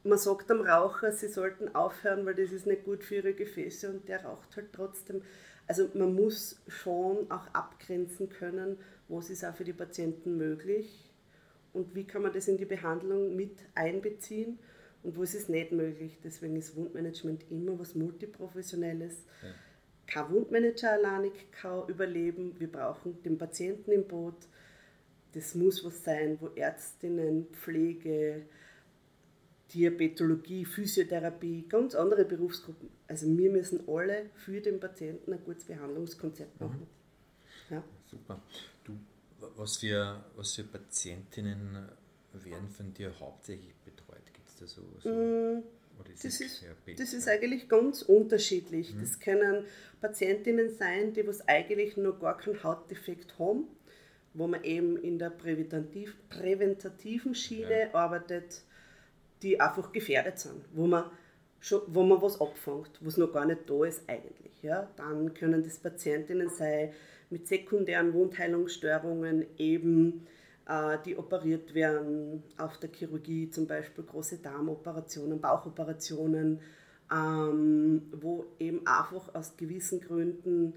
Man 0.04 0.18
sagt 0.18 0.50
am 0.50 0.62
Raucher, 0.62 1.12
sie 1.12 1.28
sollten 1.28 1.76
aufhören, 1.76 2.26
weil 2.26 2.36
das 2.36 2.52
ist 2.52 2.66
nicht 2.66 2.86
gut 2.86 3.04
für 3.04 3.16
ihre 3.16 3.34
Gefäße 3.34 3.90
und 3.90 4.08
der 4.08 4.24
raucht 4.24 4.56
halt 4.56 4.72
trotzdem. 4.72 5.22
Also 5.70 5.88
man 5.94 6.16
muss 6.16 6.60
schon 6.68 7.30
auch 7.30 7.46
abgrenzen 7.54 8.28
können, 8.28 8.80
was 9.08 9.30
ist 9.30 9.46
auch 9.46 9.54
für 9.54 9.64
die 9.64 9.74
Patienten 9.74 10.36
möglich 10.36 11.14
und 11.74 11.94
wie 11.94 12.06
kann 12.06 12.24
man 12.24 12.34
das 12.34 12.48
in 12.48 12.58
die 12.58 12.66
Behandlung 12.66 13.36
mit 13.36 13.56
einbeziehen 13.76 14.58
und 15.04 15.16
wo 15.16 15.22
ist 15.22 15.36
es 15.36 15.48
nicht 15.48 15.72
möglich. 15.72 16.18
Deswegen 16.24 16.56
ist 16.56 16.76
Wundmanagement 16.76 17.46
immer 17.52 17.78
was 17.78 17.94
Multiprofessionelles. 17.94 19.24
Ja. 19.44 19.50
Kein 20.08 20.32
Wundmanager 20.32 20.94
alleinig 20.94 21.34
kann 21.52 21.88
überleben. 21.88 22.60
Wir 22.60 22.72
brauchen 22.72 23.22
den 23.22 23.38
Patienten 23.38 23.92
im 23.92 24.08
Boot. 24.08 24.48
Das 25.34 25.54
muss 25.54 25.86
was 25.86 26.04
sein, 26.04 26.40
wo 26.42 26.48
Ärztinnen, 26.56 27.46
Pflege, 27.52 28.42
Diabetologie, 29.74 30.66
Physiotherapie, 30.66 31.66
ganz 31.68 31.96
andere 31.96 32.26
Berufsgruppen. 32.26 32.90
Also 33.08 33.28
wir 33.38 33.52
müssen 33.52 33.88
alle 33.88 34.30
für 34.36 34.62
den 34.62 34.80
Patienten 34.80 35.34
ein 35.34 35.44
gutes 35.44 35.66
Behandlungskonzept 35.66 36.60
machen. 36.60 36.88
Mhm. 37.70 37.76
Ja. 37.76 37.84
Super. 38.10 38.42
Du, 38.84 38.98
was 39.56 39.78
für, 39.78 40.24
was 40.36 40.54
für 40.54 40.64
Patientinnen 40.64 41.88
werden 42.34 42.70
von 42.70 42.94
dir 42.94 43.14
hauptsächlich 43.20 43.76
betreut? 43.86 44.26
Gibt 44.34 44.50
es 44.50 44.56
das 44.58 44.72
so? 44.72 44.82
so 45.00 45.10
mm, 45.10 45.64
ist 46.12 46.26
das, 46.26 46.42
ist, 46.42 46.66
das 46.98 47.14
ist 47.14 47.28
eigentlich 47.28 47.70
ganz 47.70 48.02
unterschiedlich. 48.02 48.96
Mhm. 48.96 49.02
Das 49.02 49.20
können 49.20 49.66
Patientinnen 50.02 50.70
sein, 50.74 51.14
die 51.14 51.28
was 51.28 51.48
eigentlich 51.48 51.98
noch 51.98 52.20
gar 52.20 52.38
keinen 52.38 52.64
Hautdefekt 52.64 53.38
haben, 53.38 53.66
wo 54.34 54.48
man 54.48 54.64
eben 54.64 54.98
in 54.98 55.20
der 55.20 55.30
Präventativ, 55.30 56.16
präventativen 56.30 57.36
Schiene 57.36 57.90
ja. 57.90 57.94
arbeitet, 57.94 58.64
die 59.42 59.60
einfach 59.60 59.92
gefährdet 59.92 60.40
sind, 60.40 60.66
wo 60.74 60.88
man, 60.88 61.06
schon, 61.60 61.82
wo 61.88 62.04
man 62.04 62.22
was 62.22 62.40
abfängt, 62.40 62.92
was 63.02 63.18
noch 63.18 63.32
gar 63.32 63.46
nicht 63.46 63.70
da 63.70 63.84
ist 63.86 64.04
eigentlich. 64.08 64.62
Ja? 64.62 64.90
Dann 64.96 65.34
können 65.34 65.64
das 65.64 65.80
Patientinnen 65.80 66.50
sein 66.50 66.92
mit 67.30 67.48
sekundären 67.48 68.14
Wundheilungsstörungen 68.14 69.46
eben 69.58 70.26
äh, 70.70 70.98
die 71.04 71.18
operiert 71.18 71.74
werden 71.74 72.44
auf 72.58 72.78
der 72.78 72.90
Chirurgie, 72.92 73.50
zum 73.50 73.68
Beispiel 73.68 74.04
große 74.04 74.38
Darmoperationen, 74.38 75.42
Bauchoperationen, 75.42 76.60
ähm, 77.12 78.04
wo 78.12 78.46
eben 78.60 78.86
einfach 78.86 79.34
aus 79.34 79.58
gewissen 79.58 80.00
Gründen 80.00 80.76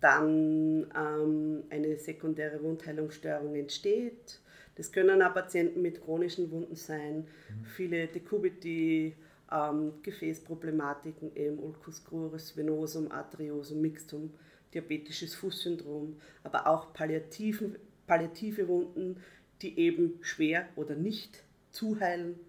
dann 0.00 0.90
ähm, 0.94 1.64
eine 1.70 1.96
sekundäre 1.96 2.62
Wundheilungsstörung 2.62 3.54
entsteht. 3.54 4.40
Das 4.80 4.90
können 4.90 5.20
auch 5.20 5.34
Patienten 5.34 5.82
mit 5.82 6.02
chronischen 6.02 6.50
Wunden 6.50 6.74
sein, 6.74 7.18
mhm. 7.18 7.64
viele 7.66 8.06
Decubiti, 8.06 9.14
ähm, 9.52 9.92
Gefäßproblematiken, 10.02 11.36
eben 11.36 11.58
Ulcus 11.58 12.02
crurus, 12.02 12.56
Venosum, 12.56 13.12
Arteriosum, 13.12 13.82
Mixtum, 13.82 14.32
diabetisches 14.72 15.34
Fußsyndrom, 15.34 16.16
aber 16.44 16.66
auch 16.66 16.94
palliativen 16.94 17.76
palliative 18.06 18.68
Wunden, 18.68 19.18
die 19.60 19.78
eben 19.78 20.18
schwer 20.22 20.66
oder 20.76 20.94
nicht 20.94 21.44
zuheilen. 21.72 22.40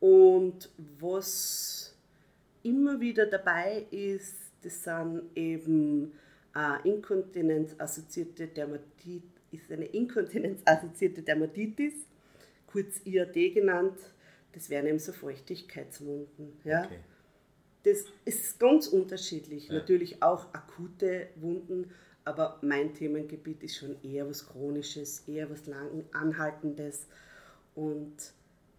Und 0.00 0.70
was 0.98 1.96
immer 2.64 3.00
wieder 3.00 3.26
dabei 3.26 3.86
ist, 3.92 4.34
das 4.62 4.82
sind 4.82 5.22
eben 5.36 6.14
äh, 6.56 6.88
inkontinenzassoziierte 6.88 8.48
Dermatitis, 8.48 9.39
ist 9.52 9.70
eine 9.70 9.86
inkontinenzassoziierte 9.86 11.22
Dermatitis, 11.22 11.94
kurz 12.66 13.00
IAD 13.04 13.54
genannt. 13.54 13.98
Das 14.52 14.70
wären 14.70 14.86
eben 14.86 14.98
so 14.98 15.12
Feuchtigkeitswunden. 15.12 16.52
Ja? 16.64 16.84
Okay. 16.84 16.98
Das 17.84 18.04
ist 18.24 18.58
ganz 18.58 18.88
unterschiedlich. 18.88 19.68
Ja. 19.68 19.74
Natürlich 19.74 20.22
auch 20.22 20.52
akute 20.52 21.28
Wunden, 21.36 21.90
aber 22.24 22.58
mein 22.62 22.94
Themengebiet 22.94 23.62
ist 23.62 23.76
schon 23.76 23.96
eher 24.02 24.28
was 24.28 24.46
Chronisches, 24.46 25.20
eher 25.26 25.48
was 25.50 25.66
lang 25.66 26.04
Anhaltendes. 26.12 27.06
Und 27.74 28.14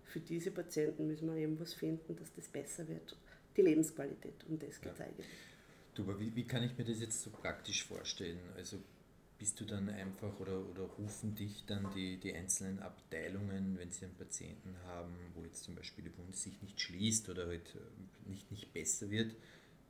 für 0.04 0.20
diese 0.20 0.52
Patienten 0.52 1.08
müssen 1.08 1.28
wir 1.28 1.36
eben 1.42 1.60
was 1.60 1.74
finden, 1.74 2.16
dass 2.16 2.34
das 2.34 2.48
besser 2.48 2.88
wird. 2.88 3.18
Die 3.58 3.62
Lebensqualität, 3.62 4.46
um 4.48 4.60
das 4.60 4.80
geht 4.80 4.98
ja. 5.00 5.06
eigentlich. 5.06 5.28
Du, 5.96 6.04
aber 6.04 6.20
wie, 6.20 6.34
wie 6.36 6.46
kann 6.46 6.64
ich 6.64 6.78
mir 6.78 6.86
das 6.86 7.02
jetzt 7.02 7.22
so 7.22 7.30
praktisch 7.32 7.84
vorstellen? 7.86 8.40
Also 8.56 8.78
bist 9.42 9.60
du 9.60 9.66
dann 9.66 9.90
einfach 9.90 10.40
oder, 10.40 10.60
oder 10.70 10.84
rufen 11.00 11.34
dich 11.34 11.66
dann 11.66 11.88
die, 11.96 12.18
die 12.18 12.32
einzelnen 12.32 12.78
Abteilungen, 12.78 13.76
wenn 13.80 13.90
sie 13.90 14.06
einen 14.06 14.14
Patienten 14.14 14.76
haben, 14.86 15.16
wo 15.34 15.44
jetzt 15.44 15.64
zum 15.64 15.74
Beispiel 15.74 16.04
die 16.04 16.16
Wunde 16.16 16.38
sich 16.38 16.62
nicht 16.62 16.80
schließt 16.80 17.28
oder 17.28 17.48
halt 17.48 17.76
nicht, 18.28 18.52
nicht 18.52 18.72
besser 18.72 19.10
wird, 19.10 19.36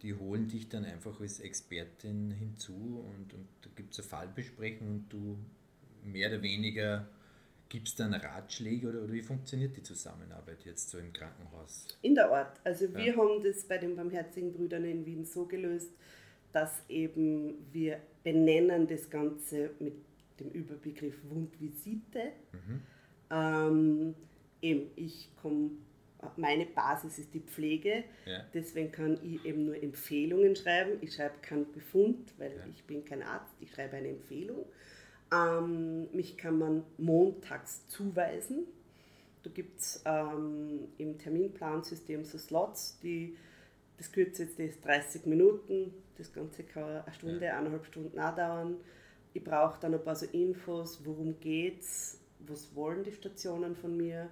die 0.03 0.13
holen 0.13 0.47
dich 0.47 0.69
dann 0.69 0.85
einfach 0.85 1.19
als 1.19 1.41
Expertin 1.41 2.31
hinzu 2.31 3.03
und, 3.05 3.33
und 3.33 3.47
da 3.61 3.69
gibt 3.75 3.91
es 3.91 3.99
eine 3.99 4.07
Fallbesprechung 4.07 4.87
und 4.87 5.09
du 5.09 5.37
mehr 6.05 6.29
oder 6.29 6.41
weniger 6.41 7.09
gibst 7.67 7.99
dann 7.99 8.13
Ratschläge 8.13 8.87
oder, 8.87 9.03
oder 9.03 9.11
wie 9.11 9.21
funktioniert 9.21 9.75
die 9.75 9.83
Zusammenarbeit 9.83 10.63
jetzt 10.63 10.89
so 10.89 10.97
im 10.97 11.11
Krankenhaus? 11.11 11.87
In 12.01 12.15
der 12.15 12.31
Art. 12.31 12.57
Also 12.63 12.85
ja. 12.85 12.95
wir 12.95 13.17
haben 13.17 13.43
das 13.43 13.65
bei 13.65 13.77
den 13.77 13.97
Barmherzigen 13.97 14.53
Brüdern 14.53 14.85
in 14.85 15.05
Wien 15.05 15.25
so 15.25 15.45
gelöst, 15.45 15.91
dass 16.53 16.83
eben 16.89 17.65
wir 17.71 17.99
benennen 18.23 18.87
das 18.87 19.09
Ganze 19.09 19.71
mit 19.79 19.93
dem 20.39 20.49
Überbegriff 20.51 21.15
Wundvisite. 21.29 22.31
Mhm. 22.51 22.81
Ähm, 23.29 24.15
eben, 24.61 24.91
ich 24.95 25.29
komme 25.41 25.71
meine 26.37 26.65
Basis 26.65 27.19
ist 27.19 27.33
die 27.33 27.39
Pflege. 27.39 28.03
Ja. 28.25 28.45
Deswegen 28.53 28.91
kann 28.91 29.17
ich 29.23 29.43
eben 29.45 29.65
nur 29.65 29.81
Empfehlungen 29.81 30.55
schreiben. 30.55 30.97
Ich 31.01 31.15
schreibe 31.15 31.35
keinen 31.41 31.71
Befund, 31.71 32.33
weil 32.37 32.51
ja. 32.51 32.63
ich 32.69 32.83
bin 32.83 33.03
kein 33.03 33.23
Arzt. 33.23 33.53
Ich 33.59 33.71
schreibe 33.71 33.97
eine 33.97 34.09
Empfehlung. 34.09 34.65
Ähm, 35.33 36.07
mich 36.13 36.37
kann 36.37 36.57
man 36.57 36.83
montags 36.97 37.87
zuweisen. 37.87 38.67
Da 39.43 39.49
gibt 39.49 39.79
es 39.79 40.01
ähm, 40.05 40.87
im 40.97 41.17
Terminplansystem 41.17 42.23
so 42.23 42.37
Slots, 42.37 42.99
die 43.01 43.35
das 44.01 44.11
kürzeste 44.11 44.63
ist 44.63 44.83
30 44.83 45.25
Minuten. 45.27 45.93
Das 46.17 46.33
Ganze 46.33 46.63
kann 46.63 46.83
eine 46.83 47.13
Stunde, 47.13 47.45
ja. 47.45 47.57
eineinhalb 47.57 47.85
Stunden 47.85 48.15
dauern. 48.15 48.77
Ich 49.33 49.43
brauche 49.43 49.79
dann 49.79 49.93
ein 49.93 50.03
paar 50.03 50.15
so 50.15 50.25
Infos, 50.25 51.01
worum 51.05 51.39
geht's, 51.39 52.19
was 52.39 52.75
wollen 52.75 53.03
die 53.03 53.11
Stationen 53.11 53.75
von 53.75 53.95
mir 53.95 54.29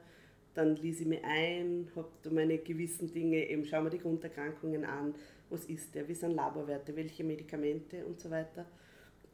dann 0.59 0.75
lese 0.75 1.03
ich 1.03 1.07
mich 1.07 1.23
ein, 1.23 1.89
habe 1.95 2.09
da 2.21 2.29
meine 2.31 2.57
gewissen 2.57 3.11
Dinge, 3.11 3.49
eben 3.49 3.65
schaue 3.65 3.83
mir 3.83 3.89
die 3.89 3.99
Grunderkrankungen 3.99 4.83
an, 4.83 5.15
was 5.49 5.65
ist 5.65 5.95
der, 5.95 6.07
wie 6.07 6.13
sind 6.13 6.31
Laborwerte, 6.31 6.95
welche 6.95 7.23
Medikamente 7.23 8.05
und 8.05 8.19
so 8.19 8.29
weiter. 8.29 8.65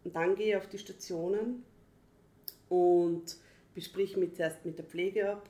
Und 0.04 0.16
dann 0.16 0.36
gehe 0.36 0.50
ich 0.50 0.56
auf 0.58 0.68
die 0.68 0.78
Stationen 0.78 1.64
und 2.70 3.38
besprich 3.74 4.18
mich 4.18 4.36
zuerst 4.36 4.64
mit 4.66 4.78
der 4.78 4.86
Pflege 4.86 5.32
ab. 5.32 5.50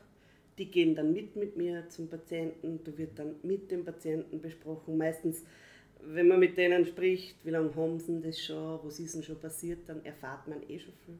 Die 0.57 0.71
gehen 0.71 0.95
dann 0.95 1.11
mit 1.13 1.35
mit 1.35 1.57
mir 1.57 1.89
zum 1.89 2.07
Patienten, 2.07 2.79
da 2.83 2.97
wird 2.97 3.19
dann 3.19 3.35
mit 3.43 3.69
dem 3.71 3.83
Patienten 3.83 4.41
besprochen. 4.41 4.97
Meistens, 4.97 5.43
wenn 6.01 6.27
man 6.27 6.39
mit 6.39 6.57
denen 6.57 6.85
spricht, 6.85 7.35
wie 7.43 7.49
lange 7.49 7.75
haben 7.75 7.99
sie 7.99 8.21
das 8.21 8.39
schon, 8.39 8.79
was 8.83 8.99
ist 8.99 9.15
denn 9.15 9.23
schon 9.23 9.39
passiert, 9.39 9.79
dann 9.87 10.03
erfahrt 10.05 10.47
man 10.47 10.61
eh 10.69 10.79
schon 10.79 10.93
viel. 11.05 11.17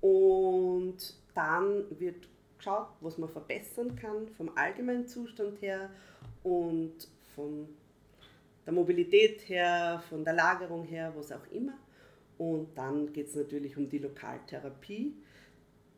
Und 0.00 1.14
dann 1.34 1.84
wird 1.98 2.28
geschaut, 2.56 2.88
was 3.00 3.18
man 3.18 3.28
verbessern 3.28 3.96
kann 3.96 4.28
vom 4.28 4.50
allgemeinen 4.56 5.06
Zustand 5.06 5.60
her 5.60 5.90
und 6.42 7.08
von 7.34 7.68
der 8.64 8.72
Mobilität 8.72 9.48
her, 9.48 10.02
von 10.08 10.24
der 10.24 10.34
Lagerung 10.34 10.84
her, 10.84 11.12
was 11.16 11.30
auch 11.30 11.46
immer. 11.52 11.74
Und 12.38 12.76
dann 12.76 13.12
geht 13.12 13.28
es 13.28 13.36
natürlich 13.36 13.76
um 13.76 13.88
die 13.88 13.98
Lokaltherapie. 13.98 15.14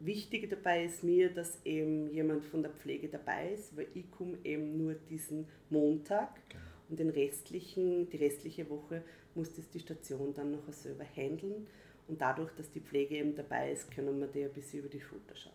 Wichtig 0.00 0.48
dabei 0.48 0.84
ist 0.84 1.02
mir, 1.02 1.30
dass 1.30 1.58
eben 1.64 2.12
jemand 2.12 2.44
von 2.44 2.62
der 2.62 2.70
Pflege 2.72 3.08
dabei 3.08 3.52
ist, 3.52 3.76
weil 3.76 3.88
ich 3.94 4.10
komme 4.10 4.38
eben 4.44 4.78
nur 4.78 4.94
diesen 4.94 5.46
Montag 5.70 6.34
genau. 6.48 6.62
und 6.88 6.98
den 7.00 7.10
restlichen, 7.10 8.08
die 8.10 8.16
restliche 8.16 8.68
Woche 8.70 9.02
muss 9.34 9.54
das 9.54 9.68
die 9.70 9.80
Station 9.80 10.34
dann 10.34 10.52
noch 10.52 10.72
selber 10.72 11.04
handeln. 11.04 11.66
Und 12.06 12.20
dadurch, 12.20 12.52
dass 12.52 12.70
die 12.70 12.80
Pflege 12.80 13.16
eben 13.16 13.34
dabei 13.34 13.72
ist, 13.72 13.90
können 13.90 14.18
wir 14.20 14.28
dir 14.28 14.46
ein 14.46 14.52
bisschen 14.52 14.80
über 14.80 14.88
die 14.88 15.00
Schulter 15.00 15.36
schauen 15.36 15.52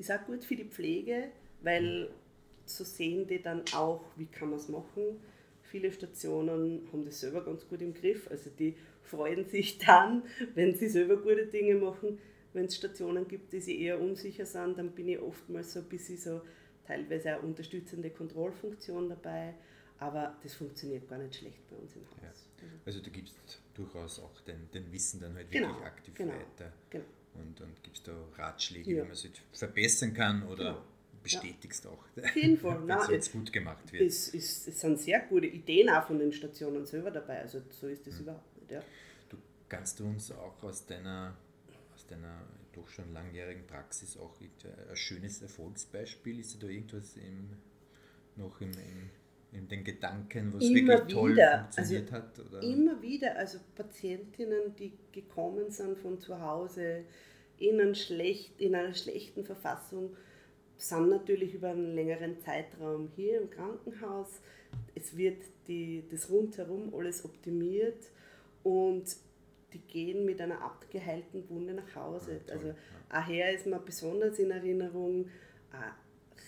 ist 0.00 0.10
auch 0.10 0.24
gut 0.24 0.42
für 0.44 0.56
die 0.56 0.64
Pflege, 0.64 1.28
weil 1.62 2.08
so 2.64 2.84
sehen 2.84 3.26
die 3.26 3.42
dann 3.42 3.62
auch, 3.74 4.02
wie 4.16 4.26
kann 4.26 4.50
man 4.50 4.58
es 4.58 4.68
machen. 4.68 5.20
Viele 5.62 5.92
Stationen 5.92 6.88
haben 6.90 7.04
das 7.04 7.20
selber 7.20 7.44
ganz 7.44 7.68
gut 7.68 7.82
im 7.82 7.94
Griff, 7.94 8.28
also 8.30 8.50
die 8.58 8.74
freuen 9.02 9.44
sich 9.44 9.78
dann, 9.78 10.24
wenn 10.54 10.74
sie 10.74 10.88
selber 10.88 11.16
gute 11.16 11.46
Dinge 11.46 11.74
machen. 11.74 12.18
Wenn 12.52 12.64
es 12.64 12.76
Stationen 12.76 13.28
gibt, 13.28 13.52
die 13.52 13.60
sich 13.60 13.78
eher 13.78 14.00
unsicher 14.00 14.46
sind, 14.46 14.78
dann 14.78 14.90
bin 14.90 15.08
ich 15.08 15.20
oftmals 15.20 15.72
so 15.72 15.80
ein 15.80 15.86
bisschen 15.86 16.18
so 16.18 16.40
teilweise 16.86 17.30
eine 17.30 17.40
unterstützende 17.40 18.10
Kontrollfunktion 18.10 19.08
dabei, 19.08 19.54
aber 19.98 20.36
das 20.42 20.54
funktioniert 20.54 21.08
gar 21.08 21.18
nicht 21.18 21.36
schlecht 21.36 21.68
bei 21.68 21.76
uns 21.76 21.94
im 21.94 22.02
Haus. 22.02 22.20
Ja. 22.22 22.68
Also 22.84 23.00
du 23.00 23.10
gibst 23.10 23.36
durchaus 23.74 24.18
auch 24.18 24.40
den, 24.40 24.68
den 24.72 24.90
Wissen 24.92 25.20
dann 25.20 25.34
halt 25.34 25.50
wirklich 25.50 25.62
genau, 25.62 25.84
aktiv 25.84 26.14
genau, 26.14 26.32
weiter. 26.32 26.72
Genau 26.90 27.04
und, 27.34 27.60
und 27.60 27.82
gibst 27.82 28.06
da 28.08 28.12
Ratschläge, 28.36 28.90
ja. 28.90 29.04
wie 29.04 29.08
man 29.08 29.16
sich 29.16 29.32
verbessern 29.52 30.14
kann 30.14 30.42
oder 30.48 30.64
ja. 30.64 30.84
bestätigst 31.22 31.84
ja. 31.84 31.90
auch, 31.90 32.04
Auf 32.22 32.36
jeden 32.36 32.58
Fall. 32.58 32.78
wenn 32.86 32.98
es 32.98 33.08
jetzt 33.08 33.32
gut 33.32 33.52
gemacht 33.52 33.92
wird. 33.92 34.02
Es, 34.02 34.34
es, 34.34 34.66
es, 34.66 34.80
sind 34.80 34.98
sehr 34.98 35.20
gute 35.20 35.46
Ideen 35.46 35.88
auch 35.90 36.06
von 36.06 36.18
den 36.18 36.32
Stationen 36.32 36.86
selber 36.86 37.10
dabei, 37.10 37.40
also 37.40 37.62
so 37.70 37.88
ist 37.88 38.06
das 38.06 38.14
mhm. 38.14 38.20
überhaupt 38.22 38.60
nicht. 38.60 38.70
Ja. 38.70 38.82
Du 39.28 39.36
kannst 39.68 40.00
du 40.00 40.04
uns 40.06 40.32
auch 40.32 40.62
aus 40.62 40.86
deiner, 40.86 41.36
deiner 42.10 42.46
doch 42.72 42.88
schon 42.88 43.12
langjährigen 43.12 43.66
Praxis 43.66 44.16
auch 44.16 44.40
ein 44.40 44.96
schönes 44.96 45.42
Erfolgsbeispiel, 45.42 46.38
ist 46.38 46.62
da 46.62 46.68
irgendwas 46.68 47.16
im, 47.16 47.50
noch 48.36 48.60
im, 48.60 48.70
im 48.70 49.10
in 49.52 49.68
den 49.68 49.84
Gedanken, 49.84 50.52
was 50.52 50.64
immer 50.64 50.94
wirklich 50.94 51.14
toll 51.14 51.32
wieder. 51.32 51.68
funktioniert 51.72 52.12
also 52.12 52.22
hat? 52.22 52.38
Oder? 52.38 52.62
Immer 52.62 53.02
wieder, 53.02 53.36
also 53.36 53.58
Patientinnen, 53.74 54.74
die 54.78 54.92
gekommen 55.12 55.70
sind 55.70 55.98
von 55.98 56.20
zu 56.20 56.40
Hause 56.40 57.04
in, 57.58 57.94
schlecht, 57.94 58.60
in 58.60 58.74
einer 58.74 58.94
schlechten 58.94 59.44
Verfassung, 59.44 60.16
sind 60.76 61.10
natürlich 61.10 61.54
über 61.54 61.70
einen 61.70 61.94
längeren 61.94 62.40
Zeitraum 62.40 63.10
hier 63.16 63.40
im 63.40 63.50
Krankenhaus. 63.50 64.40
Es 64.94 65.16
wird 65.16 65.42
die, 65.66 66.04
das 66.10 66.30
rundherum 66.30 66.94
alles 66.94 67.24
optimiert 67.24 68.10
und 68.62 69.04
die 69.72 69.80
gehen 69.80 70.24
mit 70.24 70.40
einer 70.40 70.62
abgeheilten 70.62 71.48
Wunde 71.48 71.74
nach 71.74 71.94
Hause. 71.94 72.40
Ja, 72.46 72.54
also 72.54 72.68
ja. 72.68 72.74
daher 73.08 73.54
ist 73.54 73.66
mir 73.66 73.78
besonders 73.78 74.38
in 74.38 74.50
Erinnerung, 74.50 75.28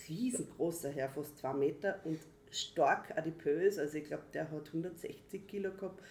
riesengroßer 0.08 0.90
Herr, 0.90 1.08
fast 1.08 1.38
zwei 1.38 1.54
Meter 1.54 2.00
und 2.04 2.18
stark 2.50 3.16
adipös, 3.16 3.78
also 3.78 3.96
ich 3.98 4.04
glaube, 4.04 4.24
der 4.34 4.50
hat 4.50 4.66
160 4.68 5.46
Kilo 5.46 5.70
gehabt, 5.72 6.02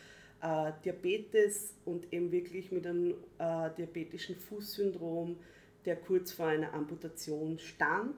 äh, 0.41 0.71
Diabetes 0.83 1.75
und 1.85 2.11
eben 2.11 2.31
wirklich 2.31 2.71
mit 2.71 2.87
einem 2.87 3.15
äh, 3.37 3.69
diabetischen 3.77 4.35
Fußsyndrom, 4.35 5.37
der 5.85 5.97
kurz 5.97 6.31
vor 6.31 6.47
einer 6.47 6.73
Amputation 6.73 7.59
stand. 7.59 8.17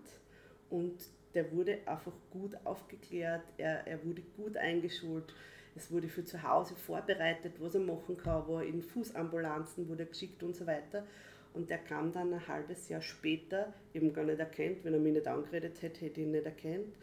Und 0.70 0.96
der 1.34 1.52
wurde 1.52 1.80
einfach 1.86 2.14
gut 2.32 2.56
aufgeklärt, 2.64 3.44
er, 3.58 3.86
er 3.88 4.04
wurde 4.06 4.22
gut 4.38 4.56
eingeschult, 4.56 5.34
es 5.76 5.92
wurde 5.92 6.08
für 6.08 6.24
zu 6.24 6.44
Hause 6.44 6.76
vorbereitet, 6.76 7.54
was 7.60 7.76
er 7.76 7.82
machen 7.82 8.18
kann, 8.18 8.46
wo 8.48 8.60
er 8.60 8.66
in 8.66 8.82
Fußambulanzen 8.82 9.88
wurde 9.88 10.06
geschickt 10.06 10.44
und 10.44 10.56
so 10.56 10.68
weiter. 10.68 11.06
Und 11.54 11.70
der 11.70 11.78
kam 11.78 12.12
dann 12.12 12.34
ein 12.34 12.48
halbes 12.48 12.90
Jahr 12.90 13.02
später, 13.02 13.74
eben 13.94 14.14
gar 14.14 14.24
nicht 14.24 14.40
erkannt, 14.40 14.78
wenn 14.84 14.94
er 14.94 15.00
mich 15.00 15.14
nicht 15.14 15.28
angeredet 15.28 15.82
hätte, 15.82 16.02
hätte 16.02 16.22
ich 16.22 16.28
ihn 16.28 16.32
nicht 16.32 16.46
erkannt. 16.46 16.96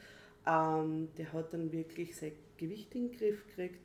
Ähm, 0.46 1.08
der 1.16 1.32
hat 1.32 1.52
dann 1.52 1.70
wirklich 1.70 2.16
sein 2.16 2.32
Gewicht 2.56 2.94
in 2.94 3.08
den 3.08 3.18
Griff 3.18 3.46
gekriegt. 3.46 3.80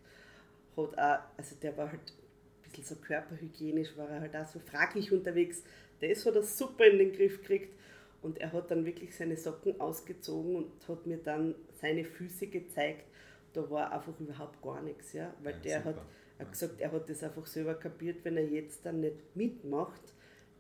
Hat 0.76 0.98
auch, 0.98 1.20
also 1.38 1.56
der 1.62 1.78
war 1.78 1.92
halt 1.92 2.02
ein 2.02 2.72
bisschen 2.72 2.84
so 2.84 2.96
körperhygienisch, 2.96 3.96
war 3.98 4.10
er 4.10 4.22
halt 4.22 4.36
auch 4.36 4.48
so 4.48 4.60
fraglich 4.60 5.12
unterwegs. 5.12 5.64
Das 6.02 6.26
hat 6.26 6.36
er 6.36 6.44
super 6.44 6.86
in 6.86 6.98
den 6.98 7.14
Griff 7.14 7.42
gekriegt. 7.42 7.74
Und 8.22 8.40
er 8.40 8.52
hat 8.54 8.72
dann 8.72 8.86
wirklich 8.86 9.16
seine 9.16 9.38
Socken 9.38 9.80
ausgezogen 9.80 10.56
und 10.56 10.88
hat 10.88 11.06
mir 11.06 11.18
dann 11.18 11.54
seine 11.80 12.04
Füße 12.04 12.48
gezeigt. 12.48 13.06
Da 13.56 13.70
war 13.70 13.92
einfach 13.92 14.20
überhaupt 14.20 14.62
gar 14.62 14.82
nichts. 14.82 15.14
Ja? 15.14 15.34
Weil 15.42 15.54
ja, 15.56 15.60
der 15.60 15.86
hat, 15.86 16.02
hat 16.40 16.52
gesagt, 16.52 16.80
er 16.80 16.92
hat 16.92 17.10
das 17.10 17.24
einfach 17.24 17.46
selber 17.46 17.76
kapiert, 17.76 18.24
wenn 18.24 18.38
er 18.38 18.48
jetzt 18.48 18.86
dann 18.86 19.00
nicht 19.00 19.36
mitmacht, 19.36 20.02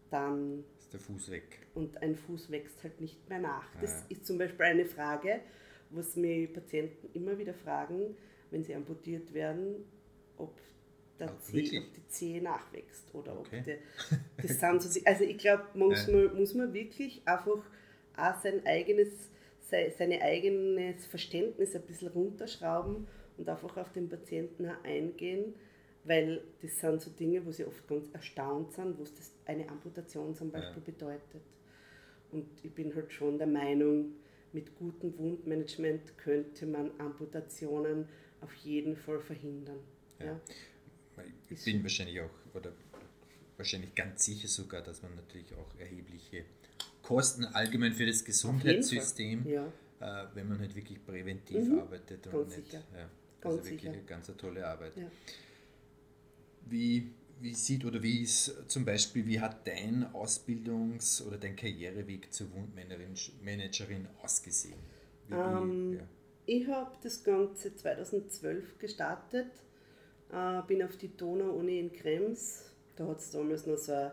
dann 0.10 0.64
ist 0.80 0.94
der 0.94 1.00
Fuß 1.00 1.32
weg. 1.32 1.68
Und 1.74 2.02
ein 2.02 2.16
Fuß 2.16 2.50
wächst 2.52 2.84
halt 2.84 3.02
nicht 3.02 3.28
mehr 3.30 3.40
nach. 3.40 3.68
Das 3.82 3.92
ja. 3.92 4.06
ist 4.10 4.26
zum 4.26 4.38
Beispiel 4.38 4.66
eine 4.66 4.86
Frage, 4.86 5.42
was 5.90 6.16
mir 6.16 6.52
Patienten 6.52 7.10
immer 7.14 7.38
wieder 7.38 7.54
fragen, 7.54 8.16
wenn 8.52 8.64
sie 8.64 8.76
amputiert 8.76 9.34
werden, 9.34 9.86
ob, 10.38 10.54
der 11.20 11.30
Ach, 11.30 11.42
Zeh, 11.42 11.80
ob 11.80 11.94
die 11.94 12.08
Zehe 12.08 12.42
nachwächst 12.42 13.14
oder 13.14 13.38
okay. 13.40 13.60
ob 13.60 13.66
der, 13.66 13.78
das 14.42 14.60
sind 14.60 14.82
so, 14.82 15.00
also 15.06 15.24
ich 15.24 15.38
glaube, 15.38 15.64
muss, 15.74 16.08
man, 16.08 16.36
muss 16.36 16.54
man 16.54 16.74
wirklich 16.74 17.22
einfach 17.26 17.64
auch 18.18 18.42
sein 18.42 18.66
eigenes, 18.66 19.10
sein 19.70 20.22
eigenes 20.22 21.06
Verständnis 21.06 21.76
ein 21.76 21.82
bisschen 21.84 22.10
runterschrauben 22.10 23.08
und 23.38 23.50
einfach 23.50 23.78
auf 23.78 23.92
den 23.94 24.10
Patienten 24.10 24.66
eingehen 24.84 25.56
weil 26.06 26.42
das 26.62 26.80
sind 26.80 27.02
so 27.02 27.10
Dinge, 27.10 27.46
wo 27.46 27.52
sie 27.52 27.66
oft 27.66 27.88
ganz 27.88 28.08
erstaunt 28.14 28.72
sind, 28.74 29.00
was 29.00 29.14
das 29.16 29.32
eine 29.46 29.68
Amputation 29.68 30.36
zum 30.36 30.52
Beispiel 30.52 30.84
ja. 30.86 30.92
bedeutet. 30.94 31.42
Und 32.32 32.48
ich 32.64 32.72
bin 32.72 32.96
halt 32.96 33.12
schon 33.12 33.38
der 33.38 33.48
Meinung, 33.48 34.14
mit 34.54 34.74
gutem 34.76 35.18
Wundmanagement 35.18 36.18
könnte 36.18 36.66
man 36.66 36.92
Amputationen 37.00 38.08
auf 38.40 38.54
jeden 38.56 38.96
Fall 38.96 39.20
verhindern. 39.20 39.80
Ja. 40.20 40.26
ja. 40.26 40.42
Ich 41.50 41.66
bin 41.66 41.82
wahrscheinlich 41.82 42.22
auch, 42.22 42.30
oder 42.54 42.72
wahrscheinlich 43.58 43.96
ganz 43.96 44.26
sicher 44.26 44.48
sogar, 44.48 44.82
dass 44.82 45.02
man 45.02 45.16
natürlich 45.16 45.54
auch 45.56 45.80
erhebliche 45.80 46.46
Kosten 47.06 47.46
allgemein 47.46 47.94
für 47.94 48.08
das 48.08 48.26
Gesundheitssystem, 48.26 49.48
ja. 49.48 49.68
äh, 50.00 50.28
wenn 50.34 50.50
man 50.50 50.60
halt 50.60 50.76
wirklich 50.76 51.06
präventiv 51.06 51.68
mhm. 51.68 51.80
arbeitet 51.80 52.26
und 52.26 52.34
ganz 52.34 52.58
nicht. 52.58 52.72
Sicher. 52.72 52.84
Ja, 52.96 53.00
also 53.00 53.58
ganz 53.58 53.58
wirklich 53.58 53.82
sicher. 53.82 53.94
eine 53.94 54.04
ganz 54.04 54.32
tolle 54.38 54.68
Arbeit. 54.68 54.98
Ja. 54.98 55.04
Wie, 56.66 57.12
wie 57.42 57.54
sieht 57.54 57.86
oder 57.86 58.02
wie 58.02 58.24
ist 58.24 58.56
zum 58.68 58.86
Beispiel, 58.86 59.28
wie 59.28 59.40
hat 59.40 59.68
dein 59.68 60.08
Ausbildungs- 60.14 61.22
oder 61.22 61.38
dein 61.38 61.56
Karriereweg 61.56 62.34
zur 62.34 62.48
Wundmanagerin 62.54 64.08
ausgesehen? 64.24 64.80
Wie, 65.28 65.36
ähm. 65.36 66.00
Ich 66.48 66.68
habe 66.68 66.92
das 67.04 67.24
Ganze 67.24 67.76
2012 67.76 68.80
gestartet, 68.80 69.52
äh, 70.32 70.62
bin 70.68 70.82
auf 70.82 70.98
die 70.98 71.16
Donau-Uni 71.16 71.80
in 71.80 71.94
Krems. 71.94 72.72
Da 72.96 73.08
hat 73.08 73.20
es 73.20 73.30
damals 73.30 73.68
noch 73.68 73.78
so 73.78 73.94
ein 73.94 74.12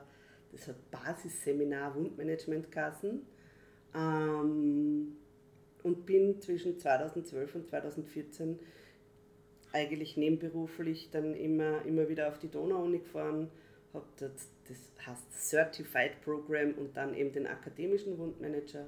das 0.53 0.69
hat 0.69 0.91
Basisseminar 0.91 1.95
Wundmanagement-Kassen. 1.95 3.27
Ähm, 3.95 5.17
und 5.83 6.07
bin 6.07 6.41
zwischen 6.41 6.79
2012 6.79 7.55
und 7.57 7.69
2014 7.69 8.59
eigentlich 9.73 10.17
nebenberuflich 10.17 11.11
dann 11.11 11.35
immer, 11.35 11.85
immer 11.85 12.09
wieder 12.09 12.29
auf 12.29 12.39
die 12.39 12.49
Donau-Uni 12.49 12.99
gefahren, 12.99 13.51
habe 13.93 14.07
das, 14.19 14.49
das 14.69 15.07
heißt 15.07 15.51
Certified 15.51 16.21
Program 16.23 16.73
und 16.75 16.97
dann 16.97 17.15
eben 17.15 17.33
den 17.33 17.47
akademischen 17.47 18.19
Wundmanager. 18.19 18.87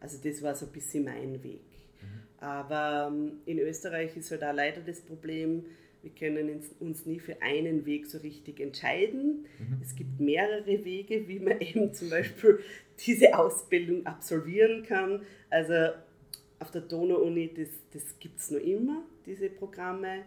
Also 0.00 0.18
das 0.22 0.42
war 0.42 0.54
so 0.54 0.66
ein 0.66 0.72
bisschen 0.72 1.04
mein 1.04 1.42
Weg. 1.42 1.60
Mhm. 2.00 2.22
Aber 2.38 3.10
ähm, 3.10 3.40
in 3.46 3.58
Österreich 3.58 4.16
ist 4.16 4.30
halt 4.30 4.44
auch 4.44 4.54
leider 4.54 4.80
das 4.80 5.00
Problem, 5.00 5.64
wir 6.06 6.14
können 6.14 6.62
uns 6.78 7.04
nie 7.04 7.18
für 7.18 7.42
einen 7.42 7.84
Weg 7.84 8.06
so 8.06 8.18
richtig 8.18 8.60
entscheiden. 8.60 9.44
Mhm. 9.58 9.80
Es 9.82 9.96
gibt 9.96 10.20
mehrere 10.20 10.84
Wege, 10.84 11.26
wie 11.26 11.40
man 11.40 11.60
eben 11.60 11.92
zum 11.92 12.10
Beispiel 12.10 12.60
diese 13.04 13.36
Ausbildung 13.36 14.06
absolvieren 14.06 14.84
kann. 14.84 15.22
Also 15.50 15.74
auf 16.60 16.70
der 16.70 16.82
Donau-Uni, 16.82 17.52
das, 17.54 17.70
das 17.92 18.18
gibt 18.20 18.38
es 18.38 18.52
noch 18.52 18.60
immer, 18.60 19.02
diese 19.26 19.50
Programme. 19.50 20.22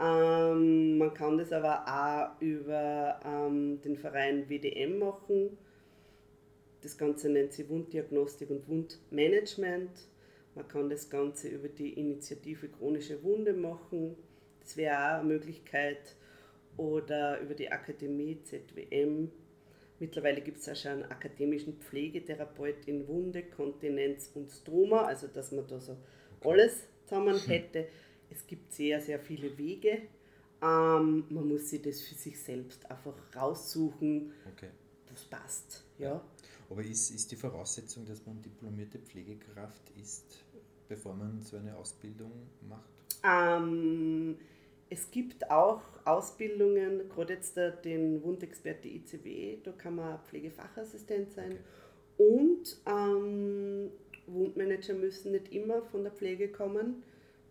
Ähm, 0.00 0.98
man 0.98 1.14
kann 1.14 1.38
das 1.38 1.52
aber 1.52 1.84
auch 1.86 2.42
über 2.42 3.20
ähm, 3.24 3.80
den 3.82 3.96
Verein 3.96 4.48
WDM 4.48 4.98
machen. 4.98 5.56
Das 6.82 6.98
Ganze 6.98 7.30
nennt 7.30 7.52
sich 7.52 7.68
Wunddiagnostik 7.68 8.50
und 8.50 8.68
Wundmanagement. 8.68 9.90
Man 10.56 10.66
kann 10.66 10.90
das 10.90 11.08
Ganze 11.08 11.48
über 11.48 11.68
die 11.68 11.92
Initiative 11.92 12.66
Chronische 12.68 13.22
Wunde 13.22 13.52
machen. 13.52 14.16
Das 14.64 14.76
wäre 14.76 14.96
auch 14.96 15.20
eine 15.20 15.28
Möglichkeit. 15.28 16.16
Oder 16.76 17.40
über 17.40 17.54
die 17.54 17.70
Akademie 17.70 18.42
ZWM 18.42 19.30
Mittlerweile 20.00 20.40
gibt 20.40 20.58
es 20.58 20.68
auch 20.68 20.76
schon 20.76 20.92
einen 20.92 21.04
akademischen 21.04 21.78
Pflegetherapeut 21.80 22.86
in 22.86 23.06
Wunde, 23.06 23.44
Kontinenz 23.44 24.30
und 24.34 24.50
Stroma, 24.50 25.04
also 25.04 25.28
dass 25.28 25.52
man 25.52 25.66
da 25.68 25.80
so 25.80 25.96
alles 26.42 26.82
zusammen 27.04 27.38
hätte. 27.46 27.86
Es 28.28 28.46
gibt 28.46 28.72
sehr, 28.72 29.00
sehr 29.00 29.20
viele 29.20 29.56
Wege. 29.56 30.02
Ähm, 30.60 31.24
man 31.28 31.48
muss 31.48 31.70
sich 31.70 31.80
das 31.82 32.00
für 32.00 32.14
sich 32.14 32.38
selbst 32.38 32.90
einfach 32.90 33.14
raussuchen, 33.36 34.32
okay. 34.52 34.70
was 35.10 35.24
passt. 35.24 35.84
Ja. 35.98 36.20
Aber 36.68 36.82
ist, 36.82 37.10
ist 37.10 37.30
die 37.30 37.36
Voraussetzung, 37.36 38.04
dass 38.04 38.26
man 38.26 38.42
diplomierte 38.42 38.98
Pflegekraft 38.98 39.90
ist, 40.02 40.44
bevor 40.88 41.14
man 41.14 41.40
so 41.42 41.56
eine 41.56 41.76
Ausbildung 41.76 42.32
macht? 42.68 42.90
Ähm, 43.22 44.36
es 44.90 45.10
gibt 45.10 45.50
auch 45.50 45.82
Ausbildungen, 46.04 47.08
gerade 47.08 47.34
jetzt 47.34 47.56
den 47.84 48.22
Wundexperte 48.22 48.88
ICW, 48.88 49.58
da 49.64 49.72
kann 49.72 49.96
man 49.96 50.18
Pflegefachassistent 50.24 51.32
sein. 51.32 51.58
Okay. 52.16 52.24
Und 52.38 52.76
ähm, 52.86 53.90
Wundmanager 54.26 54.94
müssen 54.94 55.32
nicht 55.32 55.52
immer 55.52 55.82
von 55.82 56.04
der 56.04 56.12
Pflege 56.12 56.48
kommen. 56.48 57.02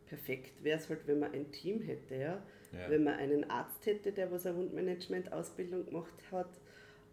Perfekt 0.07 0.63
wäre 0.63 0.79
es 0.79 0.89
halt, 0.89 1.01
wenn 1.05 1.19
man 1.19 1.33
ein 1.33 1.51
Team 1.51 1.81
hätte. 1.81 2.15
Ja? 2.15 2.43
ja? 2.71 2.89
Wenn 2.89 3.03
man 3.03 3.15
einen 3.15 3.49
Arzt 3.49 3.85
hätte, 3.85 4.11
der 4.11 4.31
was 4.31 4.45
eine 4.45 4.57
Wundmanagement-Ausbildung 4.57 5.85
gemacht 5.85 6.23
hat, 6.31 6.49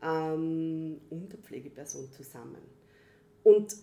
ähm, 0.03 1.01
und 1.11 1.33
eine 1.33 1.43
Pflegeperson 1.43 2.11
zusammen. 2.11 2.63
Und 3.43 3.75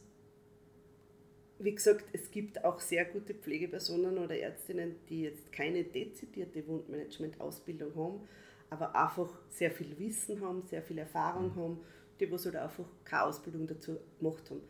wie 1.60 1.74
gesagt, 1.74 2.06
es 2.14 2.30
gibt 2.30 2.64
auch 2.64 2.80
sehr 2.80 3.06
gute 3.06 3.34
Pflegepersonen 3.34 4.18
oder 4.18 4.38
Ärztinnen, 4.38 4.96
die 5.10 5.24
jetzt 5.24 5.52
keine 5.52 5.84
dezidierte 5.84 6.66
Wundmanagement-Ausbildung 6.68 7.96
haben, 7.96 8.28
aber 8.70 8.96
einfach 8.96 9.30
sehr 9.50 9.72
viel 9.72 9.98
Wissen 9.98 10.42
haben, 10.42 10.64
sehr 10.64 10.84
viel 10.84 11.00
Erfahrung 11.00 11.56
mhm. 11.56 11.56
haben, 11.56 11.80
die 12.20 12.32
was 12.32 12.46
halt 12.46 12.56
einfach 12.56 12.86
keine 13.04 13.24
Ausbildung 13.24 13.68
dazu 13.68 13.98
gemacht 14.20 14.50
haben. 14.50 14.62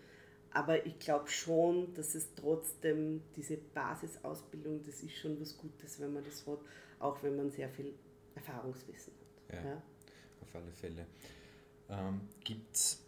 Aber 0.52 0.86
ich 0.86 0.98
glaube 0.98 1.28
schon, 1.30 1.94
dass 1.94 2.16
es 2.16 2.34
trotzdem 2.36 3.22
diese 3.36 3.58
Basisausbildung, 3.58 4.84
das 4.86 5.04
ist 5.04 5.18
schon 5.18 5.40
was 5.42 5.58
Gutes, 5.58 6.00
wenn 6.00 6.14
man 6.14 6.24
das 6.24 6.48
hat, 6.48 6.60
auch 7.00 7.22
wenn 7.22 7.36
man 7.36 7.52
sehr 7.52 7.70
viel 7.70 7.94
Erfahrungswissen 8.34 9.14
hat. 9.50 9.56
Ja, 9.56 9.70
ja. 9.70 9.84
auf 10.42 10.56
alle 10.56 10.72
Fälle. 10.72 11.06
Ähm, 11.90 12.22
Gibt 12.44 12.76
es 12.76 13.04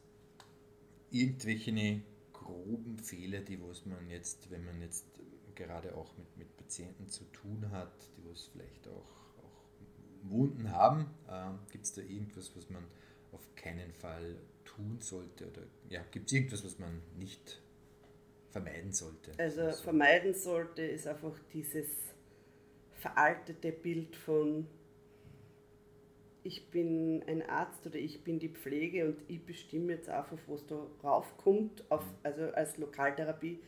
irgendwelche 1.11 2.01
groben 2.49 2.97
Fehler, 2.99 3.41
die 3.41 3.61
was 3.61 3.85
man 3.85 4.09
jetzt, 4.09 4.49
wenn 4.51 4.65
man 4.65 4.81
jetzt 4.81 5.05
gerade 5.55 5.95
auch 5.95 6.17
mit, 6.17 6.37
mit 6.37 6.57
Patienten 6.57 7.07
zu 7.07 7.25
tun 7.25 7.69
hat, 7.71 7.91
die 8.17 8.29
was 8.29 8.49
vielleicht 8.51 8.87
auch, 8.87 9.43
auch 9.43 10.29
Wunden 10.29 10.71
haben, 10.71 11.07
äh, 11.27 11.71
gibt 11.71 11.85
es 11.85 11.93
da 11.93 12.01
irgendwas, 12.01 12.55
was 12.55 12.69
man 12.69 12.83
auf 13.31 13.55
keinen 13.55 13.93
Fall 13.93 14.37
tun 14.65 14.99
sollte? 14.99 15.47
Oder 15.49 15.63
ja, 15.89 16.03
gibt 16.11 16.27
es 16.27 16.33
irgendwas, 16.33 16.63
was 16.63 16.79
man 16.79 17.01
nicht 17.17 17.61
vermeiden 18.49 18.91
sollte? 18.91 19.31
Also, 19.37 19.61
also 19.61 19.83
vermeiden 19.83 20.33
sollte 20.33 20.81
ist 20.81 21.07
einfach 21.07 21.37
dieses 21.53 21.89
veraltete 22.93 23.71
Bild 23.71 24.15
von 24.15 24.67
ich 26.49 26.71
bin 26.71 27.21
ein 27.27 27.47
Arzt 27.47 27.85
oder 27.85 27.97
ich 27.97 28.23
bin 28.23 28.39
die 28.39 28.49
Pflege 28.49 29.05
und 29.05 29.17
ich 29.27 29.39
bestimme 29.45 29.93
jetzt 29.93 30.09
einfach, 30.09 30.39
was 30.47 30.65
da 30.65 30.87
raufkommt, 31.03 31.83
auf, 31.91 32.03
mhm. 32.03 32.15
also 32.23 32.41
als 32.53 32.77
Lokaltherapie, 32.79 33.59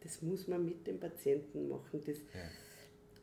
das 0.00 0.22
muss 0.22 0.48
man 0.48 0.64
mit 0.64 0.86
dem 0.86 0.98
Patienten 0.98 1.68
machen. 1.68 2.02
Das, 2.06 2.18
ja. 2.18 2.40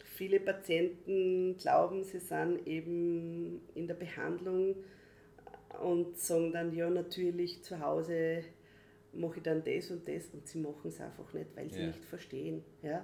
Viele 0.05 0.39
Patienten 0.39 1.57
glauben, 1.57 2.03
sie 2.03 2.19
sind 2.19 2.67
eben 2.67 3.61
in 3.73 3.87
der 3.87 3.95
Behandlung 3.95 4.75
und 5.81 6.19
sagen 6.19 6.51
dann, 6.51 6.75
ja, 6.75 6.87
natürlich 6.87 7.63
zu 7.63 7.79
Hause 7.79 8.43
mache 9.13 9.37
ich 9.37 9.43
dann 9.43 9.63
das 9.63 9.89
und 9.89 10.07
das 10.07 10.27
und 10.27 10.47
sie 10.47 10.59
machen 10.59 10.89
es 10.89 11.01
einfach 11.01 11.33
nicht, 11.33 11.47
weil 11.55 11.71
sie 11.71 11.79
ja. 11.81 11.87
nicht 11.87 12.05
verstehen. 12.05 12.63
Ja? 12.83 13.03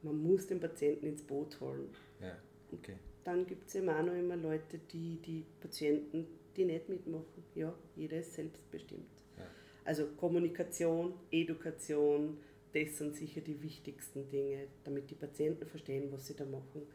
Man 0.00 0.22
muss 0.22 0.46
den 0.46 0.58
Patienten 0.58 1.04
ins 1.04 1.22
Boot 1.22 1.60
holen. 1.60 1.90
Ja. 2.18 2.34
Okay. 2.72 2.96
Dann 3.28 3.46
gibt 3.46 3.68
es 3.68 3.74
eben 3.74 3.90
auch 3.90 4.02
noch 4.02 4.14
immer 4.14 4.36
Leute, 4.36 4.78
die 4.90 5.20
die 5.20 5.44
Patienten, 5.60 6.26
die 6.56 6.64
nicht 6.64 6.88
mitmachen. 6.88 7.44
Ja, 7.54 7.74
jeder 7.94 8.20
ist 8.20 8.32
selbstbestimmt. 8.32 9.04
Ja. 9.36 9.44
Also 9.84 10.06
Kommunikation, 10.16 11.12
Education, 11.30 12.38
das 12.72 12.96
sind 12.96 13.14
sicher 13.14 13.42
die 13.42 13.62
wichtigsten 13.62 14.30
Dinge, 14.30 14.68
damit 14.82 15.10
die 15.10 15.14
Patienten 15.14 15.66
verstehen, 15.66 16.10
was 16.10 16.26
sie 16.26 16.36
da 16.36 16.46
machen. 16.46 16.86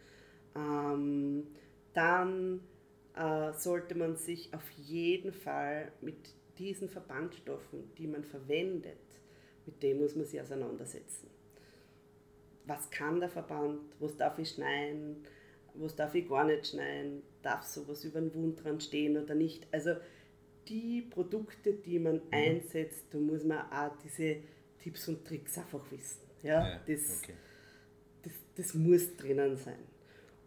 Ähm, 0.56 1.46
dann 1.94 2.62
äh, 3.16 3.54
sollte 3.54 3.94
man 3.94 4.16
sich 4.16 4.52
auf 4.56 4.68
jeden 4.72 5.34
Fall 5.34 5.92
mit 6.02 6.34
diesen 6.58 6.90
Verbandstoffen, 6.90 7.92
die 8.00 8.08
man 8.08 8.24
verwendet, 8.24 8.98
mit 9.68 9.84
dem 9.84 10.00
muss 10.00 10.16
man 10.16 10.26
sich 10.26 10.42
auseinandersetzen. 10.42 11.30
Was 12.66 12.90
kann 12.90 13.20
der 13.20 13.30
Verband? 13.30 13.82
Was 14.00 14.18
darf 14.18 14.40
ich 14.40 14.50
schneiden? 14.50 15.24
Was 15.76 15.96
darf 15.96 16.14
ich 16.16 16.28
gar 16.28 16.46
nicht 16.46 16.68
schneiden? 16.68 17.24
Darf 17.42 17.64
sowas 17.64 18.04
über 18.04 18.22
den 18.22 18.34
Wund 18.34 18.64
dran 18.64 18.80
stehen 18.80 19.18
oder 19.18 19.36
nicht? 19.36 19.68
Also 19.72 19.96
die 20.68 21.02
Produkte, 21.02 21.74
die 21.74 22.00
man 22.00 22.16
mhm. 22.16 22.22
einsetzt, 22.32 23.06
da 23.12 23.18
muss 23.18 23.44
man 23.44 23.72
auch 23.72 23.96
diese 24.04 24.38
Tipps 24.80 25.08
und 25.08 25.26
Tricks 25.26 25.58
einfach 25.58 25.84
wissen. 25.92 26.22
Ja, 26.42 26.68
ja 26.68 26.80
das, 26.86 27.22
okay. 27.24 27.34
das, 28.24 28.34
das 28.56 28.74
muss 28.74 29.16
drinnen 29.16 29.56
sein. 29.58 29.80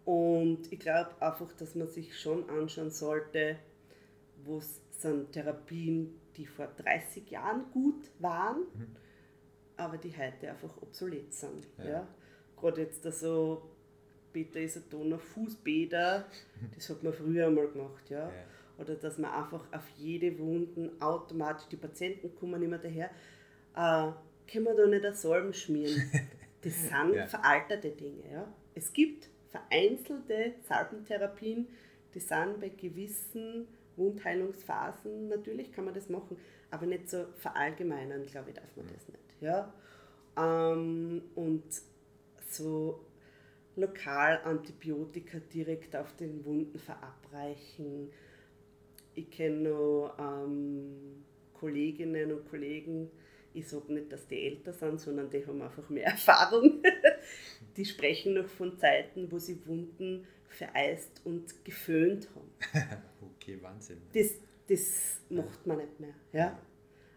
Und 0.05 0.73
ich 0.73 0.79
glaube 0.79 1.11
einfach, 1.21 1.53
dass 1.55 1.75
man 1.75 1.89
sich 1.89 2.19
schon 2.19 2.49
anschauen 2.49 2.91
sollte, 2.91 3.57
was 4.45 4.81
sind 4.91 5.33
Therapien, 5.33 6.21
die 6.37 6.47
vor 6.47 6.69
30 6.69 7.31
Jahren 7.31 7.71
gut 7.73 8.11
waren, 8.19 8.61
mhm. 8.61 8.97
aber 9.77 9.99
die 9.99 10.17
heute 10.17 10.51
einfach 10.51 10.81
obsolet 10.81 11.33
sind. 11.33 11.67
Ja. 11.79 11.85
ja. 11.85 12.09
Gerade 12.57 12.83
jetzt 12.83 13.05
da 13.05 13.11
so 13.11 13.69
Beta-Isotoner 14.37 15.19
Fußbäder, 15.19 16.27
mhm. 16.61 16.71
das 16.75 16.91
hat 16.91 17.03
man 17.03 17.13
früher 17.15 17.47
einmal 17.47 17.69
gemacht. 17.69 18.11
Ja. 18.11 18.27
ja. 18.27 18.33
Oder 18.79 18.95
dass 18.95 19.17
man 19.17 19.33
einfach 19.33 19.65
auf 19.73 19.89
jede 19.97 20.39
Wunden 20.39 20.91
automatisch, 21.01 21.67
die 21.71 21.77
Patienten 21.77 22.35
kommen 22.35 22.63
immer 22.63 22.77
daher, 22.77 23.11
äh, 23.75 24.13
können 24.51 24.65
wir 24.67 24.75
da 24.75 24.87
nicht 24.87 25.05
eine 25.05 25.15
Salben 25.15 25.53
schmieren? 25.53 26.11
Das 26.63 26.89
sind 26.89 27.15
ja. 27.15 27.27
veraltete 27.27 27.91
Dinge. 27.91 28.25
Ja. 28.33 28.53
Es 28.75 28.93
gibt 28.93 29.29
vereinzelte 29.51 30.55
Salbentherapien, 30.67 31.69
die 32.13 32.19
sind 32.19 32.59
bei 32.59 32.71
gewissen 32.71 33.69
Wundheilungsphasen, 33.95 35.29
natürlich 35.29 35.71
kann 35.71 35.85
man 35.85 35.95
das 35.95 36.09
machen, 36.09 36.37
aber 36.73 36.87
nicht 36.87 37.09
so 37.09 37.27
verallgemeinern, 37.37 38.27
glaube 38.27 38.51
ich, 38.51 38.57
darf 38.57 38.77
man 38.77 38.87
das 38.93 39.07
nicht. 39.07 39.41
Ja? 39.41 39.73
Ähm, 40.37 41.23
und 41.37 41.63
so 42.49 43.06
lokal 43.77 44.41
Antibiotika 44.45 45.39
direkt 45.53 45.95
auf 45.95 46.17
den 46.17 46.45
Wunden 46.45 46.79
verabreichen. 46.79 48.11
Ich 49.15 49.31
kenne 49.31 49.71
noch 49.71 50.15
ähm, 50.19 51.25
Kolleginnen 51.55 52.33
und 52.33 52.49
Kollegen, 52.49 53.11
ich 53.55 53.69
sage 53.69 53.93
nicht, 53.93 54.13
dass 54.13 54.27
die 54.27 54.47
älter 54.49 54.73
sind, 54.75 55.01
sondern 55.01 55.31
die 55.31 55.47
haben 55.47 55.63
einfach 55.63 55.89
mehr 55.89 56.05
Erfahrung. 56.09 56.83
die 57.77 57.85
sprechen 57.85 58.35
noch 58.35 58.49
von 58.49 58.77
Zeiten, 58.79 59.31
wo 59.33 59.39
sie 59.39 59.67
Wunden 59.67 60.27
vereist 60.49 61.23
und 61.25 61.65
geföhnt 61.65 62.29
haben. 62.35 62.51
okay, 63.23 63.59
Wahnsinn. 63.63 63.99
Das, 64.13 64.35
das 64.69 65.21
macht 65.31 65.67
man 65.67 65.79
nicht 65.79 65.99
mehr. 66.01 66.15
Ja? 66.33 66.59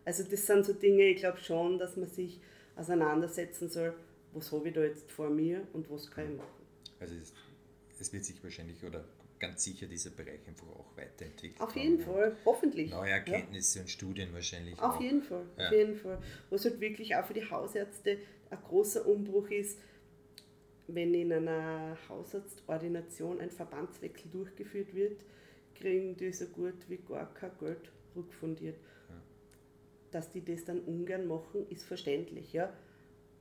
Also 0.06 0.24
das 0.24 0.46
sind 0.46 0.66
so 0.66 0.74
Dinge, 0.74 1.04
ich 1.04 1.18
glaube 1.18 1.40
schon, 1.40 1.78
dass 1.78 1.98
man 1.98 2.08
sich 2.08 2.40
auseinandersetzen 2.76 3.70
soll, 3.70 3.94
was 4.34 4.52
habe 4.52 4.68
ich 4.68 4.74
da 4.74 4.84
jetzt 4.84 5.12
vor 5.12 5.30
mir 5.30 5.68
und 5.74 5.90
was 5.90 6.10
kann 6.10 6.32
ich 6.32 6.38
machen. 6.38 6.66
Also 7.00 7.16
es, 7.16 7.34
es 8.00 8.14
wird 8.14 8.26
sich 8.26 8.44
wahrscheinlich 8.44 8.84
oder 8.84 9.06
ganz 9.40 9.64
sicher 9.64 9.88
dieser 9.88 10.12
Bereich 10.12 10.46
einfach 10.48 10.68
auch 10.68 10.96
weiterentwickelt. 10.96 11.62
Auf 11.62 11.76
jeden 11.76 12.00
Fall, 12.00 12.36
hoffentlich. 12.46 12.92
Neue 12.92 13.12
Erkenntnisse 13.12 13.80
ja. 13.80 13.84
und 13.84 13.90
Studien 13.90 14.34
wahrscheinlich. 14.34 14.80
Auf 14.80 14.96
auch. 14.96 15.02
jeden 15.02 15.22
Fall, 15.22 15.46
ja. 15.58 15.68
auf 15.68 15.74
jeden 15.74 15.96
Fall. 15.96 16.22
Was 16.50 16.66
halt 16.66 16.80
wirklich 16.80 17.16
auch 17.16 17.26
für 17.26 17.34
die 17.34 17.50
Hausärzte 17.50 18.18
ein 18.50 18.58
großer 18.68 19.06
Umbruch 19.08 19.50
ist, 19.50 19.80
wenn 20.88 21.14
in 21.14 21.32
einer 21.32 21.98
Hausarztordination 22.10 23.40
ein 23.40 23.52
Verbandswechsel 23.52 24.30
durchgeführt 24.32 24.94
wird, 24.94 25.24
kriegen 25.76 26.18
die 26.18 26.32
so 26.32 26.46
gut 26.48 26.90
wie 26.90 26.98
gar 26.98 27.34
kein 27.34 27.52
Geld 27.60 27.92
rückfundiert. 28.16 28.76
Ja. 29.08 29.16
Dass 30.12 30.32
die 30.32 30.44
das 30.44 30.66
dann 30.66 30.82
ungern 30.82 31.28
machen, 31.28 31.68
ist 31.70 31.84
verständlich. 31.84 32.54
Ja? 32.54 32.74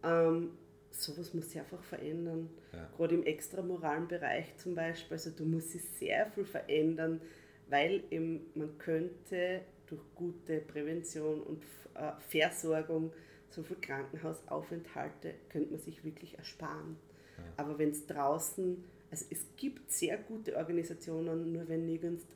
Ähm, 0.04 0.50
sowas 0.90 1.34
muss 1.34 1.50
sich 1.50 1.60
einfach 1.60 1.82
verändern. 1.82 2.50
Ja. 2.72 2.88
Gerade 2.96 3.14
im 3.14 3.24
extramoralen 3.24 4.08
Bereich 4.08 4.56
zum 4.56 4.74
Beispiel. 4.74 5.16
Also 5.16 5.30
da 5.30 5.44
muss 5.44 5.72
sich 5.72 5.82
sehr 5.98 6.26
viel 6.26 6.44
verändern, 6.44 7.20
weil 7.68 8.02
eben 8.10 8.46
man 8.54 8.76
könnte 8.78 9.62
durch 9.86 10.02
gute 10.14 10.60
Prävention 10.60 11.42
und 11.42 11.62
äh, 11.94 12.12
Versorgung 12.28 13.12
so 13.50 13.62
viel 13.62 13.78
Krankenhausaufenthalte 13.80 15.34
könnte 15.48 15.70
man 15.70 15.80
sich 15.80 16.04
wirklich 16.04 16.36
ersparen. 16.36 16.96
Ja. 17.38 17.44
Aber 17.56 17.78
wenn 17.78 17.90
es 17.90 18.06
draußen, 18.06 18.84
also 19.10 19.24
es 19.30 19.46
gibt 19.56 19.90
sehr 19.90 20.18
gute 20.18 20.56
Organisationen, 20.56 21.52
nur 21.52 21.68
wenn 21.68 21.86
nirgends 21.86 22.26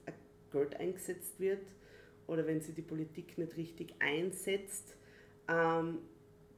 Geld 0.51 0.77
eingesetzt 0.77 1.39
wird 1.39 1.67
oder 2.27 2.47
wenn 2.47 2.61
sie 2.61 2.73
die 2.73 2.83
Politik 2.83 3.37
nicht 3.39 3.57
richtig 3.57 3.95
einsetzt, 3.99 4.97
ähm, 5.49 5.99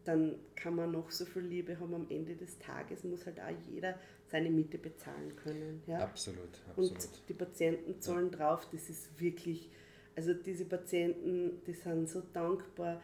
dann 0.05 0.37
kann 0.55 0.77
man 0.77 0.93
noch 0.93 1.11
so 1.11 1.25
viel 1.25 1.43
Liebe 1.43 1.79
haben. 1.81 1.95
Am 1.95 2.07
Ende 2.11 2.37
des 2.37 2.59
Tages 2.59 3.05
muss 3.05 3.25
halt 3.27 3.41
auch 3.41 3.51
jeder 3.71 3.99
seine 4.27 4.51
Miete 4.51 4.79
bezahlen 4.79 5.35
können. 5.37 5.83
Ja? 5.87 6.01
Absolut, 6.01 6.61
absolut. 6.69 6.91
Und 6.93 7.29
die 7.29 7.35
Patienten 7.35 8.01
zahlen 8.01 8.31
ja. 8.31 8.39
drauf. 8.39 8.69
Das 8.71 8.91
ist 8.91 9.19
wirklich, 9.21 9.71
also 10.15 10.35
diese 10.35 10.67
Patienten, 10.67 11.63
die 11.67 11.73
sind 11.73 12.09
so 12.09 12.23
dankbar, 12.33 13.01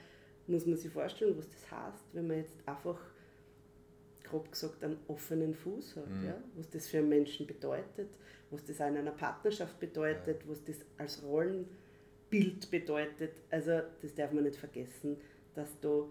muss 0.47 0.67
man 0.67 0.77
sich 0.77 0.93
vorstellen, 0.93 1.37
was 1.39 1.49
das 1.49 1.71
heißt, 1.71 2.05
wenn 2.13 2.27
man 2.27 2.39
jetzt 2.39 2.57
einfach, 2.67 2.99
grob 4.25 4.51
gesagt, 4.53 4.85
einen 4.85 4.99
offenen 5.09 5.55
Fuß 5.55 5.97
hat. 5.97 6.11
Mhm. 6.11 6.27
Ja? 6.27 6.43
Was 6.57 6.69
das 6.71 6.89
für 6.89 6.99
einen 6.99 7.09
Menschen 7.09 7.47
bedeutet, 7.47 8.09
was 8.51 8.65
das 8.65 8.77
in 8.81 8.97
einer 8.97 9.13
Partnerschaft 9.13 9.81
bedeutet, 9.81 10.43
ja. 10.43 10.49
was 10.49 10.63
das 10.65 10.77
als 10.99 11.23
Rollenbild 11.23 12.71
bedeutet. 12.71 13.33
Also 13.51 13.81
das 14.03 14.15
darf 14.15 14.33
man 14.33 14.45
nicht 14.45 14.57
vergessen, 14.57 15.17
dass 15.55 15.79
da 15.81 16.05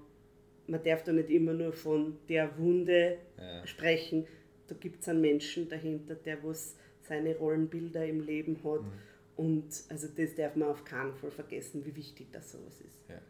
man 0.69 0.83
darf 0.83 1.03
da 1.03 1.11
nicht 1.11 1.29
immer 1.29 1.53
nur 1.53 1.73
von 1.73 2.17
der 2.27 2.57
Wunde 2.57 3.17
ja. 3.37 3.65
sprechen. 3.65 4.27
Da 4.67 4.75
gibt 4.75 5.01
es 5.01 5.09
einen 5.09 5.21
Menschen 5.21 5.67
dahinter, 5.67 6.15
der 6.15 6.43
was 6.43 6.75
seine 7.01 7.35
Rollenbilder 7.35 8.05
im 8.05 8.21
Leben 8.21 8.57
hat. 8.63 8.83
Mhm. 8.83 8.91
Und 9.35 9.83
also 9.89 10.07
das 10.15 10.35
darf 10.35 10.55
man 10.55 10.67
auf 10.69 10.83
keinen 10.83 11.13
Fall 11.13 11.31
vergessen, 11.31 11.85
wie 11.85 11.95
wichtig 11.95 12.27
das 12.31 12.51
sowas 12.51 12.81
ist. 12.81 12.97
Ja, 13.07 13.21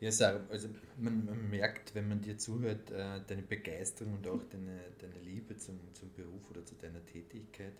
ja 0.00 0.10
Sarah, 0.10 0.44
also 0.50 0.68
man, 0.98 1.24
man, 1.24 1.50
merkt, 1.50 1.94
wenn 1.94 2.08
man 2.08 2.20
dir 2.20 2.36
zuhört, 2.36 2.90
äh, 2.90 3.20
deine 3.26 3.42
Begeisterung 3.42 4.14
und 4.14 4.26
auch 4.26 4.42
deine, 4.50 4.80
deine 4.98 5.18
Liebe 5.24 5.56
zum, 5.56 5.78
zum 5.94 6.12
Beruf 6.12 6.50
oder 6.50 6.64
zu 6.66 6.74
deiner 6.74 7.04
Tätigkeit. 7.06 7.74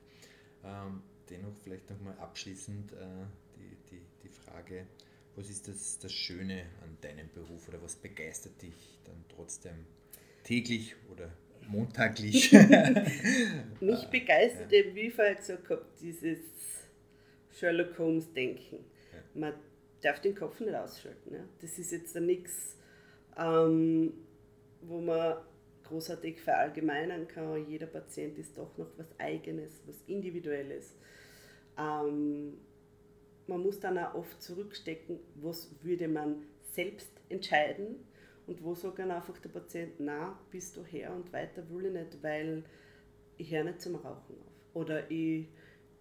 Ähm, 0.65 1.03
dennoch 1.29 1.57
vielleicht 1.57 1.91
nochmal 1.91 2.17
abschließend 2.19 2.93
äh, 2.93 2.97
die, 3.57 3.77
die, 3.91 4.03
die 4.23 4.29
Frage, 4.29 4.87
was 5.37 5.49
ist 5.49 5.69
das, 5.69 5.99
das 5.99 6.13
Schöne 6.13 6.63
an 6.83 6.97
deinem 7.01 7.29
Beruf 7.33 7.69
oder 7.69 7.83
was 7.83 7.97
begeistert 7.97 8.61
dich 8.61 8.99
dann 9.05 9.25
trotzdem 9.29 9.87
täglich 10.45 10.95
oder 11.11 11.31
montaglich? 11.69 12.53
Mich 13.81 14.07
begeistert 14.11 14.73
ja. 14.73 14.79
eben, 14.79 14.95
wie 14.95 15.09
ich 15.09 15.15
vorher 15.15 15.35
gesagt 15.35 15.69
habe, 15.71 15.85
dieses 16.01 16.41
Sherlock 17.51 17.99
Holmes-Denken. 17.99 18.79
Ja. 19.13 19.19
Man 19.35 19.55
darf 20.03 20.21
den 20.21 20.35
Kopf 20.35 20.61
nicht 20.61 20.75
ausschalten. 20.75 21.35
Ja. 21.35 21.45
Das 21.61 21.79
ist 21.79 21.93
jetzt 21.93 22.15
nichts, 22.17 22.77
ähm, 23.37 24.13
wo 24.83 25.01
man 25.01 25.37
großartig 25.85 26.41
verallgemeinern 26.41 27.29
kann. 27.29 27.67
Jeder 27.69 27.87
Patient 27.87 28.39
ist 28.39 28.57
doch 28.57 28.77
noch 28.77 28.91
was 28.97 29.09
Eigenes, 29.19 29.81
was 29.87 29.97
Individuelles. 30.07 30.95
Ähm, 31.79 32.55
man 33.47 33.63
muss 33.63 33.81
dann 33.81 33.99
auch 33.99 34.15
oft 34.15 34.43
zurückstecken, 34.43 35.19
was 35.37 35.71
würde 35.83 36.09
man 36.09 36.43
selbst 36.73 37.11
entscheiden 37.29 37.97
und 38.47 38.63
wo 38.63 38.75
sagt 38.75 38.99
dann 38.99 39.11
einfach 39.11 39.39
der 39.39 39.51
Patient, 39.51 39.93
na, 39.99 40.39
bist 40.51 40.77
du 40.77 40.85
her 40.85 41.13
und 41.15 41.33
weiter 41.33 41.63
will 41.71 41.87
ich 41.87 41.93
nicht, 41.93 42.23
weil 42.23 42.65
ich 43.39 43.53
höre 43.53 43.65
nicht 43.65 43.81
zum 43.81 43.97
Rauchen 43.97 44.37
auf. 44.37 44.75
Oder 44.75 45.11
ich 45.11 45.47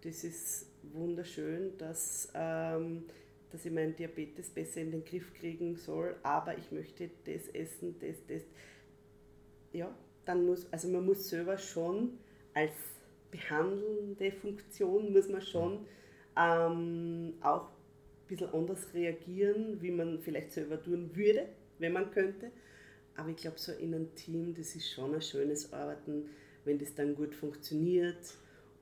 das 0.02 0.24
ist 0.24 0.66
wunderschön, 0.92 1.78
dass, 1.78 2.30
ähm, 2.34 3.04
dass 3.50 3.64
ich 3.64 3.72
meinen 3.72 3.94
Diabetes 3.94 4.50
besser 4.50 4.80
in 4.80 4.90
den 4.90 5.04
Griff 5.04 5.32
kriegen 5.34 5.76
soll, 5.76 6.16
aber 6.22 6.58
ich 6.58 6.72
möchte 6.72 7.10
das 7.24 7.48
essen, 7.48 7.94
das, 8.00 8.16
das. 8.26 8.42
Ja, 9.72 9.94
dann 10.24 10.44
muss, 10.44 10.66
also 10.72 10.88
man 10.88 11.06
muss 11.06 11.28
selber 11.28 11.56
schon 11.56 12.18
als 12.52 12.72
behandelnde 13.30 14.32
Funktion, 14.32 15.12
muss 15.12 15.28
man 15.28 15.40
schon 15.40 15.86
ähm, 16.36 17.34
auch 17.40 17.68
ein 17.68 18.28
bisschen 18.28 18.52
anders 18.52 18.92
reagieren, 18.94 19.80
wie 19.80 19.90
man 19.90 20.20
vielleicht 20.20 20.52
selber 20.52 20.82
tun 20.82 21.10
würde, 21.14 21.48
wenn 21.78 21.92
man 21.92 22.10
könnte. 22.10 22.50
Aber 23.16 23.28
ich 23.28 23.36
glaube, 23.36 23.58
so 23.58 23.72
in 23.72 23.94
einem 23.94 24.14
Team, 24.14 24.54
das 24.54 24.74
ist 24.74 24.90
schon 24.90 25.14
ein 25.14 25.22
schönes 25.22 25.72
Arbeiten, 25.72 26.30
wenn 26.64 26.78
das 26.78 26.94
dann 26.94 27.14
gut 27.14 27.34
funktioniert. 27.34 28.34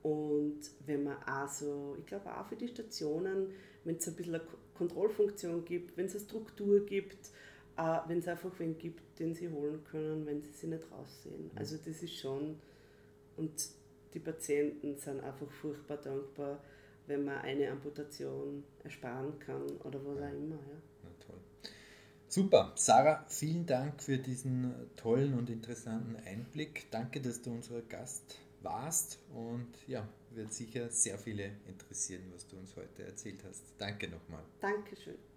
Und 0.02 0.60
wenn 0.86 1.04
man 1.04 1.16
auch 1.24 1.48
so, 1.48 1.96
ich 1.98 2.06
glaube 2.06 2.34
auch 2.34 2.46
für 2.46 2.56
die 2.56 2.68
Stationen, 2.68 3.48
wenn 3.84 3.96
es 3.96 4.08
ein 4.08 4.14
bisschen 4.14 4.36
eine 4.36 4.44
Kontrollfunktion 4.74 5.64
gibt, 5.64 5.96
wenn 5.96 6.06
es 6.06 6.14
eine 6.14 6.24
Struktur 6.24 6.86
gibt, 6.86 7.30
äh, 7.76 7.98
wenn 8.06 8.18
es 8.18 8.28
einfach 8.28 8.50
wen 8.58 8.78
gibt, 8.78 9.18
den 9.18 9.34
sie 9.34 9.48
holen 9.48 9.82
können, 9.90 10.26
wenn 10.26 10.42
sie 10.42 10.52
sich 10.52 10.70
nicht 10.70 10.90
raussehen. 10.90 11.44
Mhm. 11.44 11.50
Also 11.54 11.76
das 11.76 12.02
ist 12.02 12.14
schon, 12.14 12.56
und 13.36 13.52
die 14.14 14.20
Patienten 14.20 14.96
sind 14.96 15.20
einfach 15.20 15.50
furchtbar 15.50 15.98
dankbar, 15.98 16.62
wenn 17.06 17.24
man 17.24 17.38
eine 17.38 17.70
Amputation 17.70 18.64
ersparen 18.84 19.38
kann 19.38 19.66
oder 19.84 20.04
was 20.04 20.18
auch 20.18 20.32
immer. 20.32 20.56
Ja. 20.56 20.82
Na 21.04 21.10
toll. 21.26 21.38
Super. 22.28 22.72
Sarah, 22.76 23.24
vielen 23.28 23.66
Dank 23.66 24.00
für 24.02 24.18
diesen 24.18 24.72
tollen 24.96 25.34
und 25.34 25.50
interessanten 25.50 26.16
Einblick. 26.24 26.90
Danke, 26.90 27.20
dass 27.20 27.42
du 27.42 27.50
unser 27.50 27.82
Gast 27.82 28.38
warst 28.62 29.18
und 29.34 29.68
ja, 29.86 30.06
wird 30.30 30.52
sicher 30.52 30.90
sehr 30.90 31.18
viele 31.18 31.50
interessieren, 31.66 32.22
was 32.32 32.46
du 32.46 32.56
uns 32.56 32.76
heute 32.76 33.04
erzählt 33.04 33.42
hast. 33.48 33.64
Danke 33.78 34.08
nochmal. 34.08 34.42
Dankeschön. 34.60 35.29